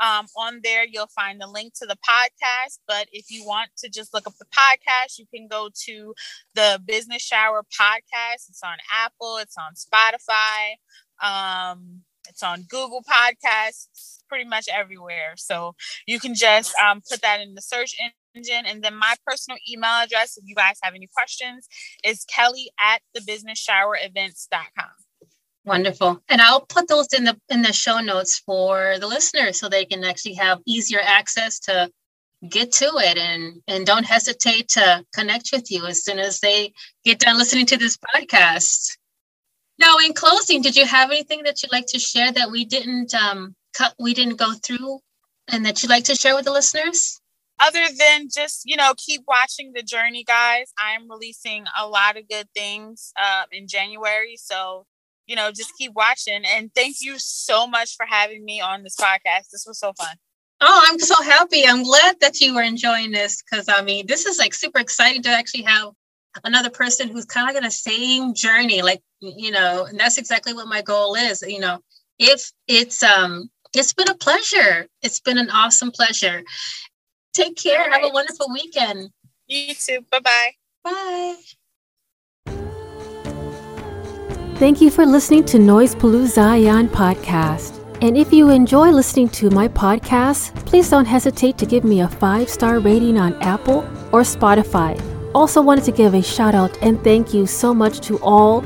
Um, 0.00 0.26
on 0.36 0.60
there, 0.62 0.84
you'll 0.84 1.06
find 1.06 1.40
the 1.40 1.46
link 1.46 1.74
to 1.78 1.86
the 1.86 1.96
podcast. 2.08 2.78
But 2.86 3.08
if 3.12 3.30
you 3.30 3.44
want 3.44 3.70
to 3.78 3.88
just 3.88 4.12
look 4.12 4.26
up 4.26 4.34
the 4.38 4.46
podcast, 4.46 5.18
you 5.18 5.26
can 5.32 5.48
go 5.48 5.68
to 5.86 6.14
the 6.54 6.80
Business 6.84 7.22
Shower 7.22 7.62
podcast. 7.62 8.48
It's 8.48 8.62
on 8.64 8.76
Apple, 8.92 9.38
it's 9.38 9.56
on 9.56 9.74
Spotify, 9.74 10.76
um, 11.24 12.02
it's 12.28 12.42
on 12.42 12.62
Google 12.62 13.02
Podcasts, 13.02 14.18
pretty 14.28 14.44
much 14.48 14.68
everywhere. 14.72 15.34
So 15.36 15.74
you 16.06 16.18
can 16.20 16.34
just 16.34 16.74
um, 16.78 17.02
put 17.08 17.22
that 17.22 17.40
in 17.40 17.54
the 17.54 17.62
search 17.62 17.94
engine. 18.34 18.66
And 18.66 18.82
then 18.82 18.96
my 18.96 19.14
personal 19.26 19.58
email 19.70 19.90
address, 19.90 20.36
if 20.36 20.44
you 20.46 20.54
guys 20.54 20.78
have 20.82 20.94
any 20.94 21.08
questions, 21.14 21.68
is 22.02 22.24
kelly 22.24 22.70
at 22.80 23.00
thebusinessshowerevents.com. 23.16 25.03
Wonderful. 25.64 26.22
And 26.28 26.42
I'll 26.42 26.60
put 26.60 26.88
those 26.88 27.12
in 27.14 27.24
the 27.24 27.38
in 27.48 27.62
the 27.62 27.72
show 27.72 28.00
notes 28.00 28.38
for 28.38 28.96
the 29.00 29.06
listeners 29.06 29.58
so 29.58 29.68
they 29.68 29.86
can 29.86 30.04
actually 30.04 30.34
have 30.34 30.60
easier 30.66 31.00
access 31.02 31.58
to 31.60 31.90
get 32.50 32.72
to 32.72 32.90
it 32.96 33.16
and 33.16 33.62
and 33.66 33.86
don't 33.86 34.04
hesitate 34.04 34.68
to 34.70 35.04
connect 35.14 35.50
with 35.52 35.70
you 35.70 35.86
as 35.86 36.04
soon 36.04 36.18
as 36.18 36.40
they 36.40 36.72
get 37.04 37.18
done 37.18 37.38
listening 37.38 37.66
to 37.66 37.78
this 37.78 37.96
podcast. 37.96 38.98
Now, 39.78 39.96
in 40.04 40.12
closing, 40.12 40.60
did 40.62 40.76
you 40.76 40.86
have 40.86 41.10
anything 41.10 41.42
that 41.44 41.62
you'd 41.62 41.72
like 41.72 41.86
to 41.88 41.98
share 41.98 42.30
that 42.30 42.50
we 42.50 42.66
didn't 42.66 43.14
um 43.14 43.54
cut 43.72 43.94
we 43.98 44.12
didn't 44.12 44.36
go 44.36 44.52
through 44.52 45.00
and 45.48 45.64
that 45.64 45.82
you'd 45.82 45.90
like 45.90 46.04
to 46.04 46.14
share 46.14 46.34
with 46.34 46.44
the 46.44 46.52
listeners? 46.52 47.20
Other 47.58 47.86
than 47.96 48.28
just, 48.34 48.62
you 48.64 48.76
know, 48.76 48.94
keep 48.96 49.22
watching 49.28 49.72
the 49.72 49.82
journey, 49.82 50.24
guys. 50.24 50.72
I'm 50.76 51.08
releasing 51.08 51.64
a 51.78 51.86
lot 51.86 52.16
of 52.16 52.28
good 52.28 52.48
things 52.54 53.12
uh, 53.16 53.44
in 53.52 53.68
January. 53.68 54.36
So 54.36 54.86
you 55.26 55.36
know, 55.36 55.50
just 55.50 55.72
keep 55.78 55.92
watching. 55.94 56.42
And 56.44 56.70
thank 56.74 56.96
you 57.00 57.14
so 57.18 57.66
much 57.66 57.96
for 57.96 58.06
having 58.06 58.44
me 58.44 58.60
on 58.60 58.82
this 58.82 58.96
podcast. 58.96 59.50
This 59.52 59.64
was 59.66 59.78
so 59.78 59.92
fun. 59.92 60.16
Oh, 60.60 60.84
I'm 60.86 60.98
so 60.98 61.20
happy. 61.22 61.66
I'm 61.66 61.82
glad 61.82 62.20
that 62.20 62.40
you 62.40 62.54
were 62.54 62.62
enjoying 62.62 63.10
this 63.10 63.42
because 63.42 63.68
I 63.68 63.82
mean, 63.82 64.06
this 64.06 64.26
is 64.26 64.38
like 64.38 64.54
super 64.54 64.78
exciting 64.78 65.22
to 65.22 65.30
actually 65.30 65.64
have 65.64 65.90
another 66.44 66.70
person 66.70 67.08
who's 67.08 67.24
kind 67.24 67.50
of 67.50 67.56
in 67.56 67.64
the 67.64 67.70
same 67.70 68.34
journey. 68.34 68.82
Like, 68.82 69.02
you 69.20 69.50
know, 69.50 69.84
and 69.84 69.98
that's 69.98 70.18
exactly 70.18 70.54
what 70.54 70.68
my 70.68 70.82
goal 70.82 71.14
is. 71.14 71.42
You 71.42 71.60
know, 71.60 71.80
if 72.18 72.50
it's 72.68 73.02
um 73.02 73.50
it's 73.74 73.92
been 73.92 74.08
a 74.08 74.14
pleasure. 74.14 74.86
It's 75.02 75.20
been 75.20 75.38
an 75.38 75.50
awesome 75.50 75.90
pleasure. 75.90 76.42
Take 77.32 77.56
care. 77.56 77.80
Right. 77.80 77.92
Have 77.92 78.10
a 78.10 78.14
wonderful 78.14 78.46
weekend. 78.52 79.10
You 79.48 79.74
too. 79.74 80.04
Bye-bye. 80.10 80.52
Bye. 80.84 81.36
Thank 84.56 84.80
you 84.80 84.88
for 84.88 85.04
listening 85.04 85.44
to 85.46 85.58
Noise 85.58 85.96
Palooza 85.96 86.28
Zion 86.28 86.88
podcast. 86.88 87.84
And 88.00 88.16
if 88.16 88.32
you 88.32 88.50
enjoy 88.50 88.90
listening 88.90 89.28
to 89.30 89.50
my 89.50 89.66
podcast, 89.66 90.54
please 90.64 90.88
don't 90.88 91.06
hesitate 91.06 91.58
to 91.58 91.66
give 91.66 91.82
me 91.82 92.02
a 92.02 92.08
five 92.08 92.48
star 92.48 92.78
rating 92.78 93.18
on 93.18 93.34
Apple 93.42 93.80
or 94.12 94.20
Spotify. 94.22 94.94
Also, 95.34 95.60
wanted 95.60 95.84
to 95.84 95.92
give 95.92 96.14
a 96.14 96.22
shout 96.22 96.54
out 96.54 96.80
and 96.82 97.02
thank 97.02 97.34
you 97.34 97.46
so 97.46 97.74
much 97.74 98.00
to 98.06 98.18
all 98.20 98.60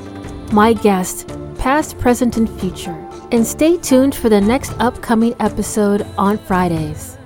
my 0.53 0.75
guests, 0.75 1.25
past, 1.59 1.99
present, 1.99 2.37
and 2.37 2.51
future. 2.61 2.97
And 3.33 3.47
stay 3.47 3.79
tuned 3.79 4.15
for 4.15 4.29
the 4.29 4.43
next 4.43 4.75
upcoming 4.79 5.35
episode 5.41 6.07
on 6.19 6.37
Fridays. 6.37 7.18